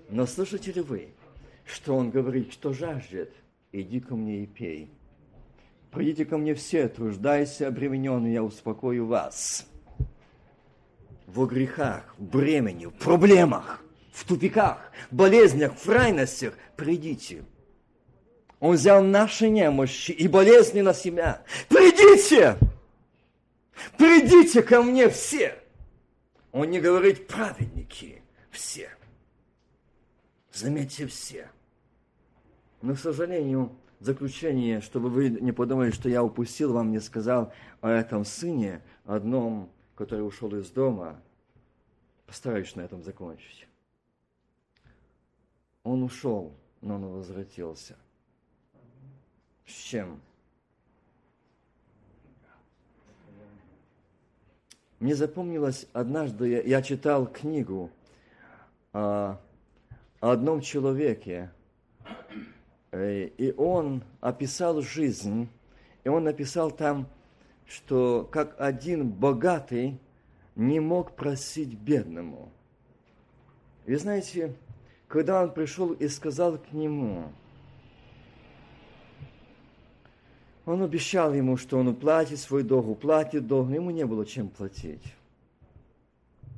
[0.10, 1.14] Но слышите ли вы,
[1.66, 3.32] что он говорит, что жаждет,
[3.72, 4.92] иди ко мне и пей.
[5.92, 9.66] Придите ко мне все, труждайся, обремененные, я успокою вас.
[11.26, 17.44] Во грехах, в бремени, в проблемах, в тупиках, в болезнях, в крайностях придите.
[18.60, 21.44] Он взял наши немощи и болезни на себя.
[21.70, 22.58] Придите!
[23.98, 25.56] Придите ко мне все!
[26.52, 28.22] Он не говорит праведники,
[28.52, 28.90] все.
[30.52, 31.50] Заметьте все.
[32.82, 37.52] Но, к сожалению, в заключение, чтобы вы не подумали, что я упустил, вам не сказал
[37.82, 41.20] о этом сыне, одном, который ушел из дома.
[42.26, 43.68] Постараюсь на этом закончить.
[45.84, 47.98] Он ушел, но он возвратился.
[49.66, 50.22] С чем?
[55.00, 57.90] Мне запомнилось, однажды я, я читал книгу
[58.92, 59.40] о,
[60.20, 61.52] о одном человеке,
[62.92, 65.48] и он описал жизнь,
[66.04, 67.08] и он написал там,
[67.68, 70.00] что как один богатый
[70.56, 72.52] не мог просить бедному.
[73.86, 74.56] Вы знаете,
[75.08, 77.32] когда он пришел и сказал к нему,
[80.70, 85.16] Он обещал ему, что он уплатит свой долг, уплатит долг, ему не было чем платить.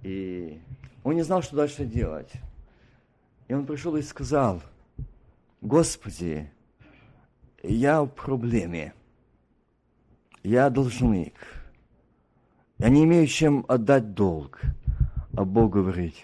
[0.04, 0.60] И
[1.02, 2.30] он не знал, что дальше делать.
[3.48, 4.62] И он пришел и сказал,
[5.62, 6.52] Господи,
[7.64, 8.94] я в проблеме,
[10.44, 11.34] я должник,
[12.78, 14.62] я не имею чем отдать долг.
[15.34, 16.16] А Бог говорит,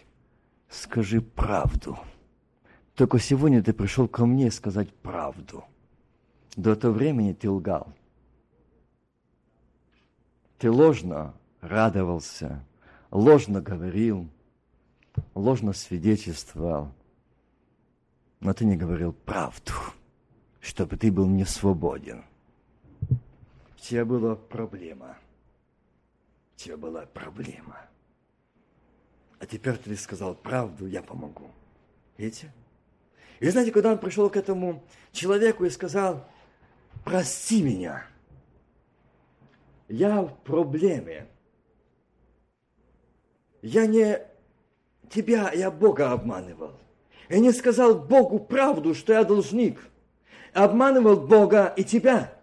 [0.67, 1.97] скажи правду.
[2.95, 5.63] Только сегодня ты пришел ко мне сказать правду–
[6.57, 7.93] до этого времени ты лгал.
[10.57, 12.65] Ты ложно радовался,
[13.11, 14.27] ложно говорил,
[15.35, 16.91] ложно свидетельствовал,
[18.39, 19.73] но ты не говорил правду,
[20.59, 22.23] чтобы ты был не свободен.
[23.09, 25.17] У тебя была проблема.
[26.55, 27.87] У тебя была проблема.
[29.39, 31.51] А теперь ты сказал правду, я помогу.
[32.17, 32.51] Видите?
[33.39, 36.27] И знаете, когда он пришел к этому человеку и сказал,
[37.03, 38.05] прости меня.
[39.87, 41.27] Я в проблеме.
[43.61, 44.19] Я не
[45.09, 46.79] тебя, я Бога обманывал.
[47.29, 49.79] Я не сказал Богу правду, что я должник.
[50.53, 52.33] Обманывал Бога и тебя.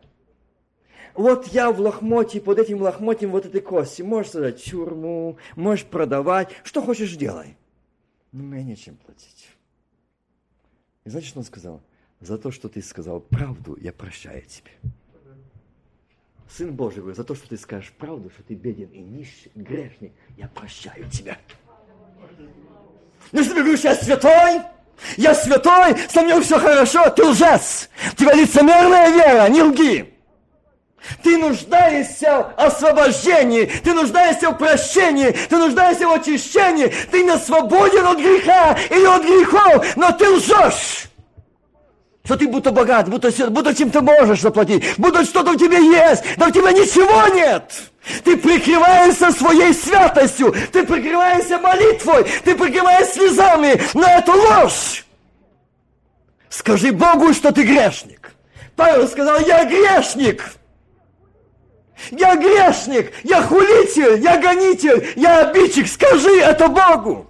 [1.14, 4.02] Вот я в лохмоте, под этим лохмотьем вот этой кости.
[4.02, 7.56] Можешь создать тюрьму, можешь продавать, что хочешь делай.
[8.32, 9.48] Но мне нечем платить.
[11.04, 11.80] И знаете, что он сказал?
[12.24, 14.70] за то, что ты сказал правду, я прощаю тебе.
[16.48, 20.12] Сын Божий говорит, за то, что ты скажешь правду, что ты беден и нищий, грешный,
[20.36, 21.38] я прощаю тебя.
[23.32, 24.62] Если ты говоришь, я святой,
[25.16, 27.88] я святой, со мной все хорошо, ты лжец.
[28.16, 30.14] Тебя лицемерная вера, не лги.
[31.22, 38.06] Ты нуждаешься в освобождении, ты нуждаешься в прощении, ты нуждаешься в очищении, ты не свободен
[38.06, 41.10] от греха или от грехов, но ты лжешь
[42.24, 46.24] что ты будто богат, будто, будто чем ты можешь заплатить, будто что-то у тебя есть,
[46.38, 47.70] но у тебя ничего нет.
[48.24, 55.04] Ты прикрываешься своей святостью, ты прикрываешься молитвой, ты прикрываешься слезами, но это ложь.
[56.48, 58.32] Скажи Богу, что ты грешник.
[58.74, 60.44] Павел сказал, я грешник.
[62.10, 65.86] Я грешник, я хулитель, я гонитель, я обидчик.
[65.88, 67.26] Скажи это Богу.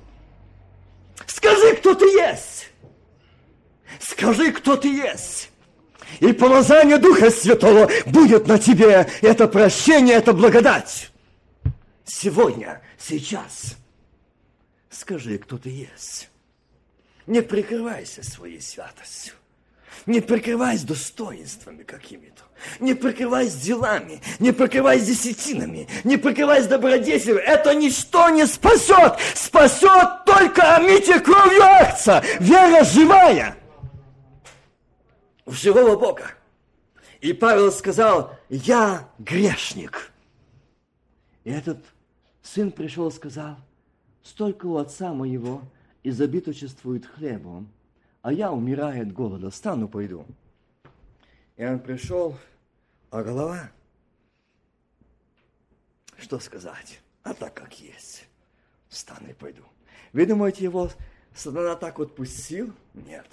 [1.26, 2.53] Скажи, кто ты есть.
[4.00, 5.50] Скажи, кто ты есть.
[6.20, 9.08] И помазание Духа Святого будет на тебе.
[9.22, 11.10] Это прощение, это благодать.
[12.04, 13.76] Сегодня, сейчас.
[14.90, 16.30] Скажи, кто ты есть.
[17.26, 19.34] Не прикрывайся своей святостью.
[20.06, 22.42] Не прикрывайся достоинствами какими-то.
[22.80, 27.38] Не прикрывайся делами, не прикрывайся десятинами, не прикрывайся добродетелью.
[27.38, 29.14] Это ничто не спасет.
[29.34, 32.22] Спасет только омитие кровью акца.
[32.40, 33.56] Вера живая
[35.44, 36.32] в живого Бога.
[37.20, 40.12] И Павел сказал, я грешник.
[41.44, 41.84] И этот
[42.42, 43.56] сын пришел и сказал,
[44.22, 45.62] столько у отца моего
[46.02, 47.68] изобиточествует хлебом,
[48.22, 50.26] а я, умираю от голода, стану, пойду.
[51.56, 52.36] И он пришел,
[53.10, 53.70] А голова?
[56.16, 57.00] Что сказать?
[57.22, 58.24] А так как есть.
[58.88, 59.62] Встану и пойду.
[60.12, 60.90] Вы думаете, его
[61.34, 62.72] сатана так вот пустил?
[62.92, 63.26] Нет.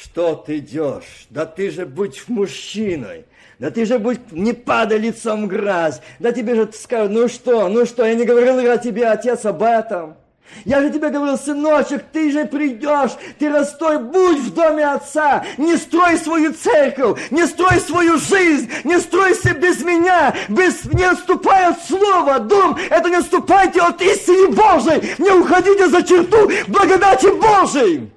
[0.00, 1.26] Что ты идешь?
[1.30, 3.24] Да ты же будь мужчиной.
[3.58, 6.00] Да ты же будь, не падай лицом в грязь.
[6.20, 9.62] Да тебе же скажут, ну что, ну что, я не говорил о тебе, отец, об
[9.62, 10.16] этом.
[10.64, 15.76] Я же тебе говорил, сыночек, ты же придешь, ты растой, будь в доме отца, не
[15.76, 21.82] строй свою церковь, не строй свою жизнь, не стройся без меня, без, не отступай от
[21.84, 28.10] слова, дом, это не отступайте от истины Божией, не уходите за черту благодати Божией.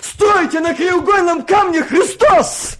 [0.00, 2.78] Стройте на краеугольном камне Христос.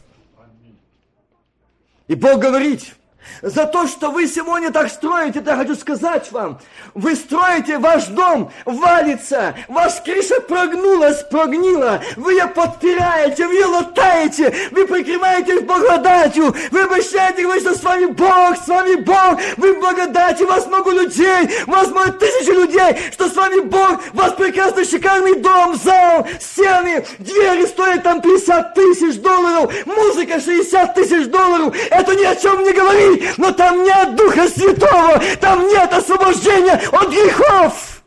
[2.07, 2.95] И Бог говорит,
[3.43, 6.59] за то, что вы сегодня так строите, я хочу сказать вам,
[6.95, 14.55] вы строите, ваш дом валится, ваша крыша прогнулась, прогнила, вы ее подпираете, вы ее латаете,
[14.71, 19.79] вы прикрываетесь благодатью, вы обещаете, говорить, что с вами Бог, с вами Бог, вы в
[19.79, 24.33] у вас много людей, у вас много тысячи людей, что с вами Бог, у вас
[24.33, 31.75] прекрасный шикарный дом, зал, стены, двери стоят там 50 тысяч долларов, музыка 60 тысяч долларов,
[31.91, 37.09] это ни о чем не говорит, но там нет Духа Святого, там нет освобождения от
[37.09, 38.03] грехов.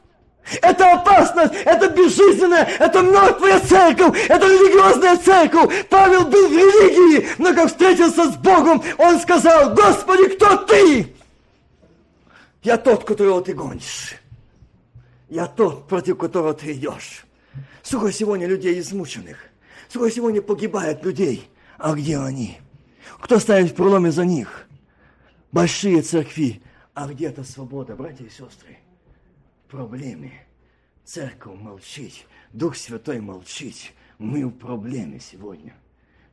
[0.62, 5.86] Это опасность, это безжизненная, это мертвая церковь, это религиозная церковь.
[5.90, 11.14] Павел был в религии, но как встретился с Богом, он сказал, Господи, кто ты?
[12.64, 14.16] Я тот, которого ты гонишь.
[15.30, 17.26] Я тот, против которого ты идешь.
[17.82, 19.38] Сколько сегодня людей измученных.
[19.90, 21.50] Сколько сегодня погибает людей.
[21.78, 22.60] А где они?
[23.20, 24.68] Кто ставит в проломе за них?
[25.52, 26.62] Большие церкви.
[26.94, 28.78] А где-то свобода, братья и сестры?
[29.66, 30.46] В проблеме.
[31.04, 33.94] Церковь молчит, Дух Святой молчит.
[34.18, 35.74] Мы в проблеме сегодня.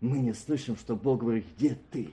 [0.00, 2.10] Мы не слышим, что Бог говорит, где ты?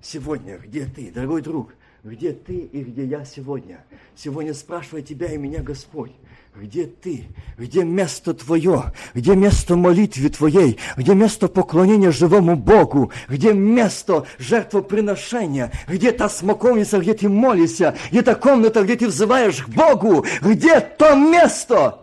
[0.00, 1.10] Сегодня, где ты?
[1.10, 1.74] Дорогой друг,
[2.04, 3.84] где ты и где я сегодня?
[4.14, 6.12] Сегодня спрашивает тебя и меня Господь.
[6.54, 7.26] Где ты?
[7.56, 8.92] Где место твое?
[9.14, 10.78] Где место молитвы твоей?
[10.96, 13.12] Где место поклонения живому Богу?
[13.28, 15.72] Где место жертвоприношения?
[15.86, 17.96] Где та смоковница, где ты молишься?
[18.10, 20.24] Где та комната, где ты взываешь к Богу?
[20.42, 22.00] Где то место?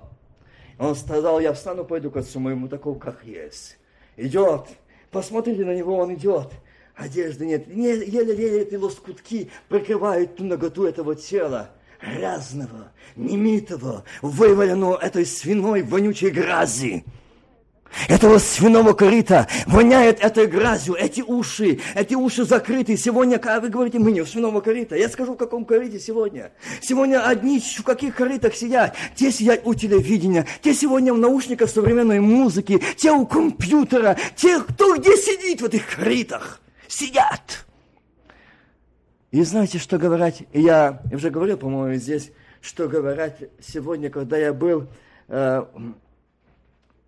[0.77, 3.77] Он сказал, я встану, пойду к отцу моему, такого, как есть.
[4.15, 4.67] Идет.
[5.11, 6.51] Посмотрите на него, он идет.
[6.95, 7.67] Одежды нет.
[7.67, 11.71] Еле-еле эти лоскутки прикрывают ту наготу этого тела
[12.05, 17.03] грязного, немитого, вывалено этой свиной вонючей грязи.
[18.09, 22.97] Этого свиного корыта воняет этой грязью, эти уши, эти уши закрыты.
[22.97, 26.51] Сегодня, когда вы говорите, мы не в свиного корыта, я скажу, в каком корыте сегодня.
[26.81, 28.95] Сегодня одни в каких корытах сидят.
[29.15, 34.97] Те сидят у телевидения, те сегодня в наушниках современной музыки, те у компьютера, те, кто
[34.97, 37.65] где сидит в этих корытах, сидят.
[39.35, 42.31] И знаете, что говорят, я уже говорил, по-моему, здесь,
[42.61, 44.87] что говорят сегодня, когда я был
[45.27, 45.65] э,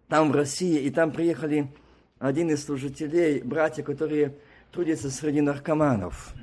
[0.10, 1.70] там в России, и там приехали
[2.20, 4.36] один из служителей, братья, которые
[4.74, 6.34] трудятся среди наркоманов,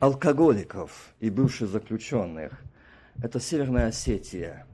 [0.00, 2.60] алкоголиков и бывших заключенных.
[3.22, 4.66] Это Северная Осетия.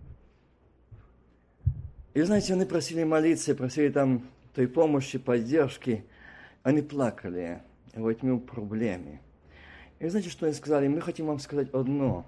[2.15, 6.07] И знаете, они просили молиться, просили там той помощи, поддержки.
[6.63, 7.61] Они плакали.
[7.95, 9.21] В проблеме.
[9.99, 10.89] И знаете, что они сказали?
[10.89, 12.27] Мы хотим вам сказать одно,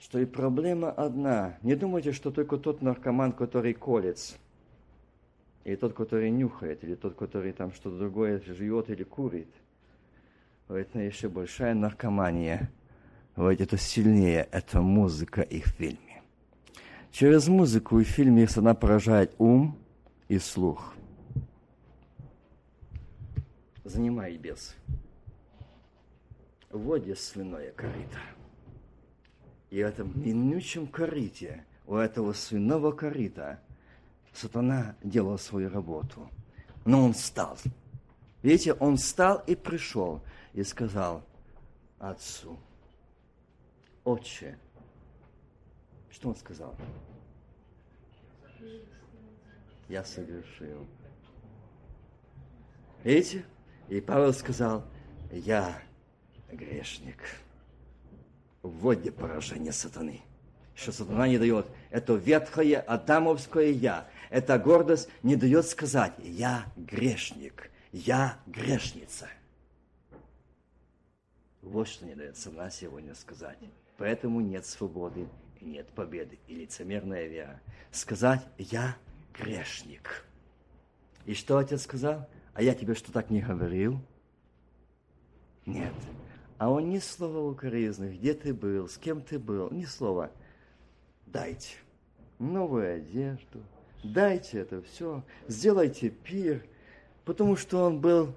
[0.00, 1.56] что и проблема одна.
[1.62, 4.36] Не думайте, что только тот наркоман, который колец,
[5.64, 9.48] или тот, который нюхает, или тот, который там что-то другое жует или курит.
[10.68, 12.70] Это еще большая наркомания.
[13.36, 16.22] Вот это сильнее, это музыка и фильмы.
[17.12, 19.78] Через музыку и фильмы она поражает ум
[20.28, 20.94] и слух.
[23.84, 24.34] Занимай
[26.78, 28.18] воде свиное корыто.
[29.70, 33.60] И в этом минучем корыте, у этого свиного корыта,
[34.32, 36.28] сатана делал свою работу.
[36.84, 37.56] Но он встал.
[38.42, 40.20] Видите, он встал и пришел
[40.52, 41.22] и сказал
[41.98, 42.58] отцу,
[44.04, 44.58] отче,
[46.10, 46.74] что он сказал?
[49.88, 50.86] Я согрешил.
[53.04, 53.44] Видите?
[53.88, 54.84] И Павел сказал,
[55.30, 55.80] я
[56.52, 57.18] грешник.
[58.62, 60.20] Вот где поражение сатаны.
[60.74, 61.66] Что сатана не дает.
[61.90, 64.08] Это ветхое адамовское «я».
[64.30, 69.28] Эта гордость не дает сказать «я грешник», «я грешница».
[71.60, 73.58] Вот что не дает сатана сегодня сказать.
[73.98, 75.28] Поэтому нет свободы
[75.64, 76.38] нет победы.
[76.48, 77.60] И лицемерная вера.
[77.90, 78.96] Сказать «я
[79.32, 80.24] грешник».
[81.24, 82.28] И что отец сказал?
[82.54, 84.00] А я тебе что так не говорил?
[85.64, 85.94] Нет.
[86.62, 90.30] А он ни слова укоризны, где ты был, с кем ты был, ни слова.
[91.26, 91.74] Дайте
[92.38, 93.64] новую одежду,
[94.04, 96.64] дайте это все, сделайте пир,
[97.24, 98.32] потому что он был,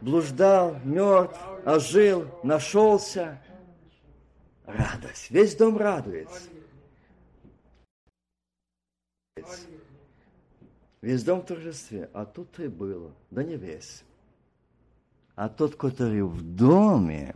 [0.00, 3.38] блуждал, мертв, ожил, нашелся.
[4.64, 6.48] Радость, весь дом радуется.
[11.02, 14.04] Весь дом в торжестве, а тут и было, да не весь.
[15.42, 17.34] А тот, который в доме,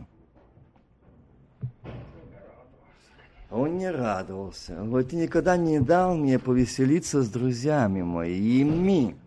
[3.51, 4.79] он не радовался.
[4.79, 9.17] Он говорит, ты никогда не дал мне повеселиться с друзьями моими.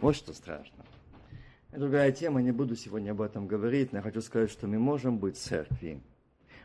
[0.00, 0.84] Вот что страшно.
[1.72, 5.16] Другая тема, не буду сегодня об этом говорить, но я хочу сказать, что мы можем
[5.16, 6.02] быть в церкви,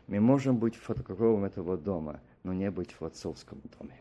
[0.06, 3.96] мы можем быть фотокровом этого дома, но не быть в отцовском доме.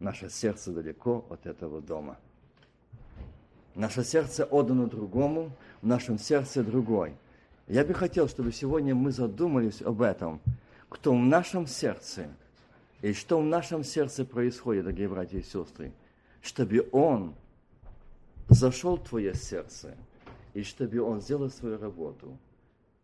[0.00, 2.18] Наше сердце далеко от этого дома.
[3.74, 5.52] Наше сердце отдано другому,
[5.82, 7.14] в нашем сердце другой.
[7.68, 10.40] Я бы хотел, чтобы сегодня мы задумались об этом,
[10.88, 12.28] кто в нашем сердце
[13.00, 15.92] и что в нашем сердце происходит, дорогие братья и сестры,
[16.42, 17.34] чтобы Он
[18.48, 19.96] зашел в твое сердце
[20.52, 22.36] и чтобы Он сделал свою работу.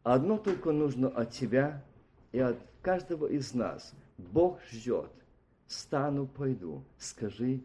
[0.03, 1.83] Одно только нужно от тебя
[2.33, 3.93] и от каждого из нас.
[4.19, 5.11] Бог ждет–
[5.67, 7.61] стану, пойду, скажи,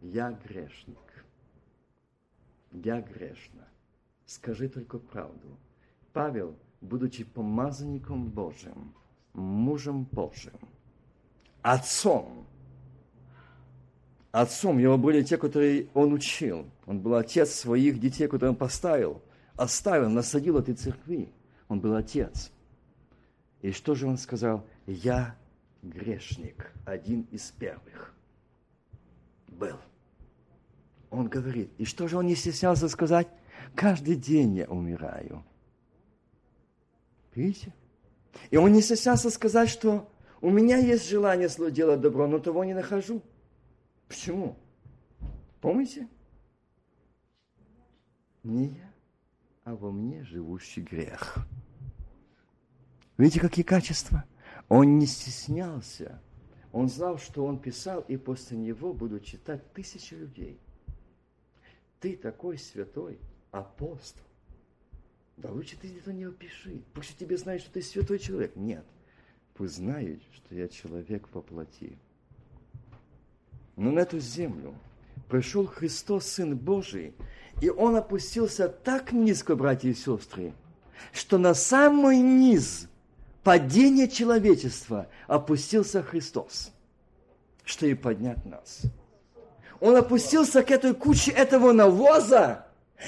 [0.00, 0.98] я грешник.
[2.72, 3.66] Я грешна.
[4.26, 5.56] Скажи только правду.
[6.12, 8.94] Павел, будучи помазанником Божьим,
[9.32, 10.58] мужем Божьим,
[11.62, 12.46] отцом,
[14.32, 16.66] отцом его были те, которые он учил.
[16.86, 19.22] Он был отец своих детей, которые он поставил,
[19.56, 21.30] оставил, насадил этой церкви.
[21.68, 22.50] Он был отец.
[23.62, 24.66] И что же он сказал?
[24.86, 25.36] Я
[25.82, 28.14] грешник, один из первых,
[29.46, 29.76] был.
[31.10, 33.28] Он говорит, и что же он не стеснялся сказать?
[33.74, 35.44] Каждый день я умираю.
[37.34, 37.72] Видите?
[38.50, 40.10] И он не стеснялся сказать, что
[40.40, 43.22] у меня есть желание делать добро, но того не нахожу.
[44.06, 44.56] Почему?
[45.60, 46.08] Помните?
[48.42, 48.92] Не я,
[49.64, 51.38] а во мне живущий грех.
[53.16, 54.24] Видите, какие качества?
[54.68, 56.20] Он не стеснялся.
[56.72, 60.60] Он знал, что он писал, и после него будут читать тысячи людей.
[62.00, 63.18] Ты такой святой
[63.50, 64.22] апостол.
[65.36, 66.82] Да лучше ты это не опиши.
[66.94, 68.56] Пусть тебе знают, что ты святой человек.
[68.56, 68.84] Нет.
[69.54, 71.98] Пусть знают, что я человек по плоти.
[73.76, 74.74] Но на эту землю
[75.28, 77.14] пришел Христос, Сын Божий,
[77.60, 80.52] и Он опустился так низко, братья и сестры,
[81.12, 82.88] что на самый низ
[83.42, 86.72] падение человечества опустился Христос,
[87.64, 88.82] что и поднять нас.
[89.80, 92.66] Он опустился к этой куче этого навоза,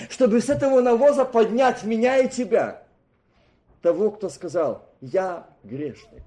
[0.09, 2.83] чтобы с этого навоза поднять меня и тебя.
[3.83, 6.23] Того, кто сказал, я грешник.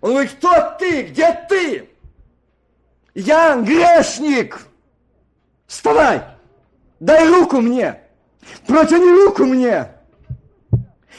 [0.00, 1.02] Он говорит, кто ты?
[1.02, 1.90] Где ты?
[3.14, 4.66] Я грешник.
[5.66, 6.22] Вставай,
[6.98, 8.00] дай руку мне,
[8.66, 9.94] протяни руку мне.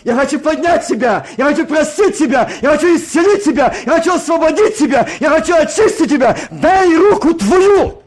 [0.03, 4.78] Я хочу поднять тебя, я хочу простить тебя, я хочу исцелить тебя, я хочу освободить
[4.78, 6.38] тебя, я хочу очистить тебя.
[6.49, 8.02] Дай руку твою.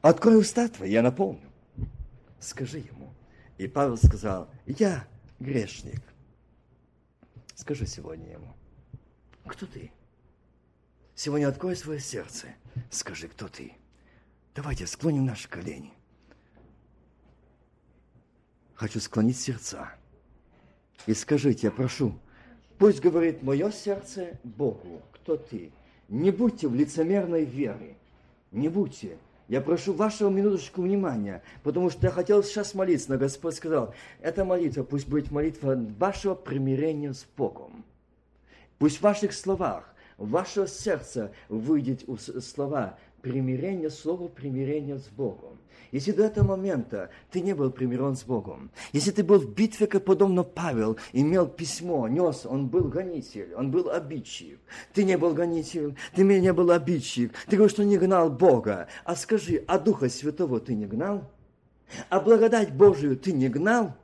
[0.00, 1.50] Открой уста твои, я наполню.
[2.40, 3.12] Скажи ему.
[3.58, 5.04] И Павел сказал, я
[5.38, 6.02] грешник.
[7.54, 8.52] Скажи сегодня ему,
[9.46, 9.92] кто ты?
[11.14, 12.48] Сегодня открой свое сердце.
[12.90, 13.72] Скажи, кто ты.
[14.54, 15.92] Давайте склоним наши колени.
[18.74, 19.94] Хочу склонить сердца.
[21.06, 22.12] И скажите, прошу,
[22.78, 25.70] пусть говорит мое сердце Богу, кто ты.
[26.08, 27.96] Не будьте в лицемерной вере,
[28.50, 29.16] не будьте.
[29.48, 34.44] Я прошу вашего минуточку внимания, потому что я хотел сейчас молиться, но Господь сказал, эта
[34.44, 37.84] молитва пусть будет молитва вашего примирения с Богом.
[38.78, 42.04] Пусть в ваших словах, в ваше сердце выйдет
[42.42, 45.58] слова примирения, слово примирения с Богом.
[45.92, 49.86] Если до этого момента ты не был примирен с Богом, если ты был в битве,
[49.86, 54.58] как подобно Павел, имел письмо, нес, он был гонитель, он был обидчик,
[54.94, 59.14] ты не был гонитель, ты не был обидчик, ты говоришь, что не гнал Бога, а
[59.14, 61.30] скажи, а Духа Святого ты не гнал?
[62.08, 63.94] А благодать Божию ты не гнал?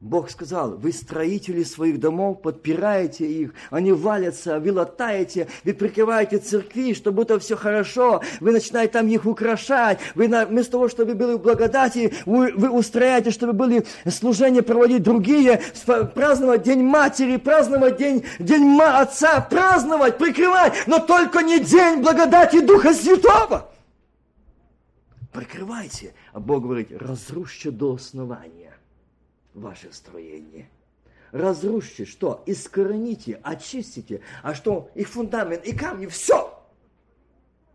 [0.00, 6.92] Бог сказал, вы строители своих домов, подпираете их, они валятся, вы латаете, вы прикрываете церкви,
[6.92, 11.40] чтобы это все хорошо, вы начинаете там их украшать, вы вместо того, чтобы были в
[11.40, 15.62] благодати, вы, вы устрояете, чтобы были служения проводить другие,
[16.14, 22.92] праздновать День Матери, праздновать День, день Отца, праздновать, прикрывать, но только не День благодати Духа
[22.92, 23.70] Святого.
[25.32, 26.14] Прикрывайте.
[26.32, 28.65] А Бог говорит, разрушьте до основания
[29.56, 30.68] ваше строение.
[31.32, 32.42] Разрушьте, что?
[32.46, 34.20] Искорените, очистите.
[34.42, 34.90] А что?
[34.94, 36.52] И фундамент, и камни, все.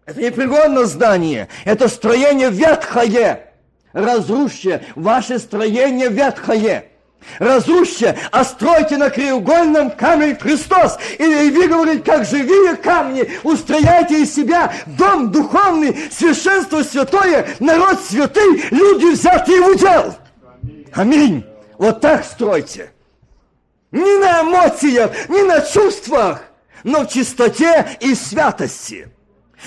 [0.05, 3.53] Это непригодно здание, это строение ветхое.
[3.93, 6.87] Разрушьте ваше строение ветхое.
[7.37, 10.97] Разрушьте, а стройте на краеугольном камне Христос.
[11.19, 18.63] И, вы говорите, как живые камни, устрояйте из себя дом духовный, священство святое, народ святый,
[18.71, 20.15] люди взятые в удел.
[20.93, 21.45] Аминь.
[21.81, 22.91] Вот так стройте.
[23.91, 26.43] Не на эмоциях, не на чувствах,
[26.83, 29.09] но в чистоте и святости.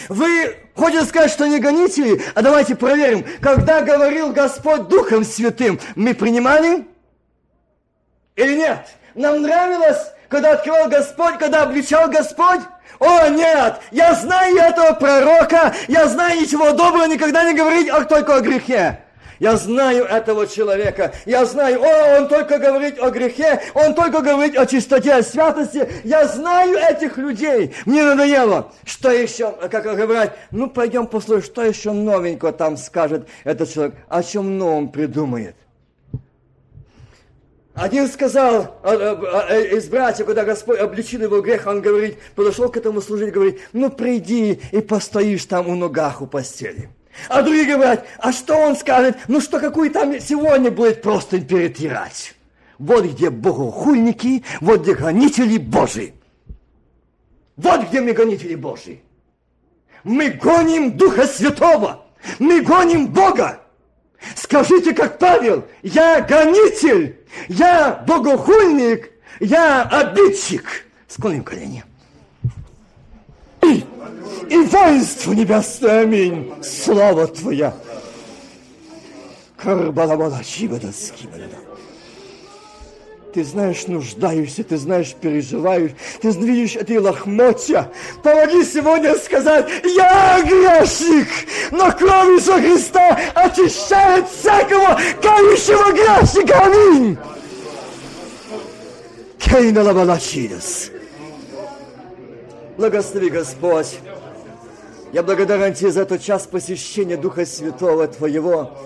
[0.09, 2.23] Вы хотите сказать, что не гонители?
[2.37, 3.27] А давайте проверим.
[3.41, 6.87] Когда говорил Господь Духом Святым, мы принимали?
[8.37, 8.87] Или нет?
[9.17, 12.61] Нам нравилось, когда открывал Господь, когда обличал Господь?
[13.01, 13.81] О, нет!
[13.91, 19.04] Я знаю этого пророка, я знаю ничего доброго никогда не говорить, а только о грехе.
[19.39, 21.15] Я знаю этого человека.
[21.27, 25.89] Я знаю, о, он только говорит о грехе, он только говорит о чистоте, о святости.
[26.05, 27.75] Я знаю этих людей.
[27.87, 28.73] Мне надоело.
[28.85, 34.23] Что еще, как говорят, ну пойдем послушаем, что еще новенького там скажет этот человек, о
[34.23, 35.57] чем новом придумает.
[37.75, 42.69] Один сказал а, а, а, из братьев, когда Господь обличил его грех, он говорит, подошел
[42.69, 46.89] к этому служителю, говорит, ну приди и постоишь там у ногах у постели.
[47.29, 49.17] А другие говорят, а что он скажет?
[49.29, 52.35] Ну что, какую там сегодня будет просто перетирать?
[52.79, 56.15] Вот где богохульники, вот где гонители Божии.
[57.57, 59.03] Вот где мы гонители Божии.
[60.03, 62.05] Мы гоним Духа Святого.
[62.39, 63.61] Мы гоним Бога.
[64.35, 67.19] Скажите, как Павел, я гонитель,
[67.49, 69.11] я богохульник,
[69.41, 70.87] я обидчик.
[71.09, 71.85] Склоним колени.
[74.49, 76.53] И воинство небесное, аминь.
[76.63, 77.75] Слава Твоя.
[79.57, 81.65] Карбалабала, чибада, скибада.
[83.33, 85.91] Ты знаешь, нуждаешься, ты знаешь, переживаешь,
[86.23, 87.91] ты видишь эти лохмотья.
[88.23, 91.27] Помоги сегодня сказать, я грешник,
[91.73, 96.65] но кровь Иисуса Христа очищает всякого кающего грешника.
[96.65, 97.19] Аминь.
[99.39, 100.91] Кейна лабалачидас.
[102.77, 103.99] Благослови Господь.
[105.15, 108.77] Я благодарен Тебе за этот час посещения Духа Святого Твоего,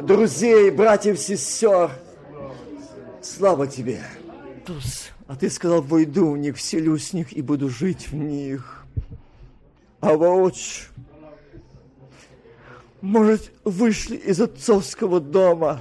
[0.00, 1.90] друзей, братьев, сестер.
[3.20, 4.00] Слава Тебе.
[5.26, 8.84] А Ты сказал, войду в них, вселюсь в них и буду жить в них.
[9.98, 10.86] А воочию,
[13.00, 15.80] может, вышли из отцовского дома.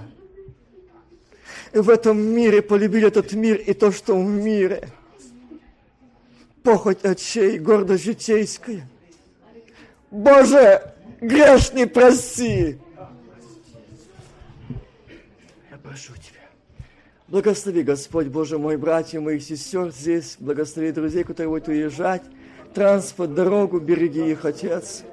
[1.72, 4.90] И в этом мире полюбили этот мир и то, что в мире–
[6.68, 8.86] похоть очей, гордость житейская.
[10.12, 12.78] Боже, грешный прости.
[15.72, 16.44] Я прошу Тебя.
[17.30, 20.36] Благослови, Господь, Боже мой, братья моих сестер здесь.
[20.40, 22.24] Благослови друзей, которые будут уезжать.
[22.74, 25.04] Транспорт, дорогу, береги их, Отец.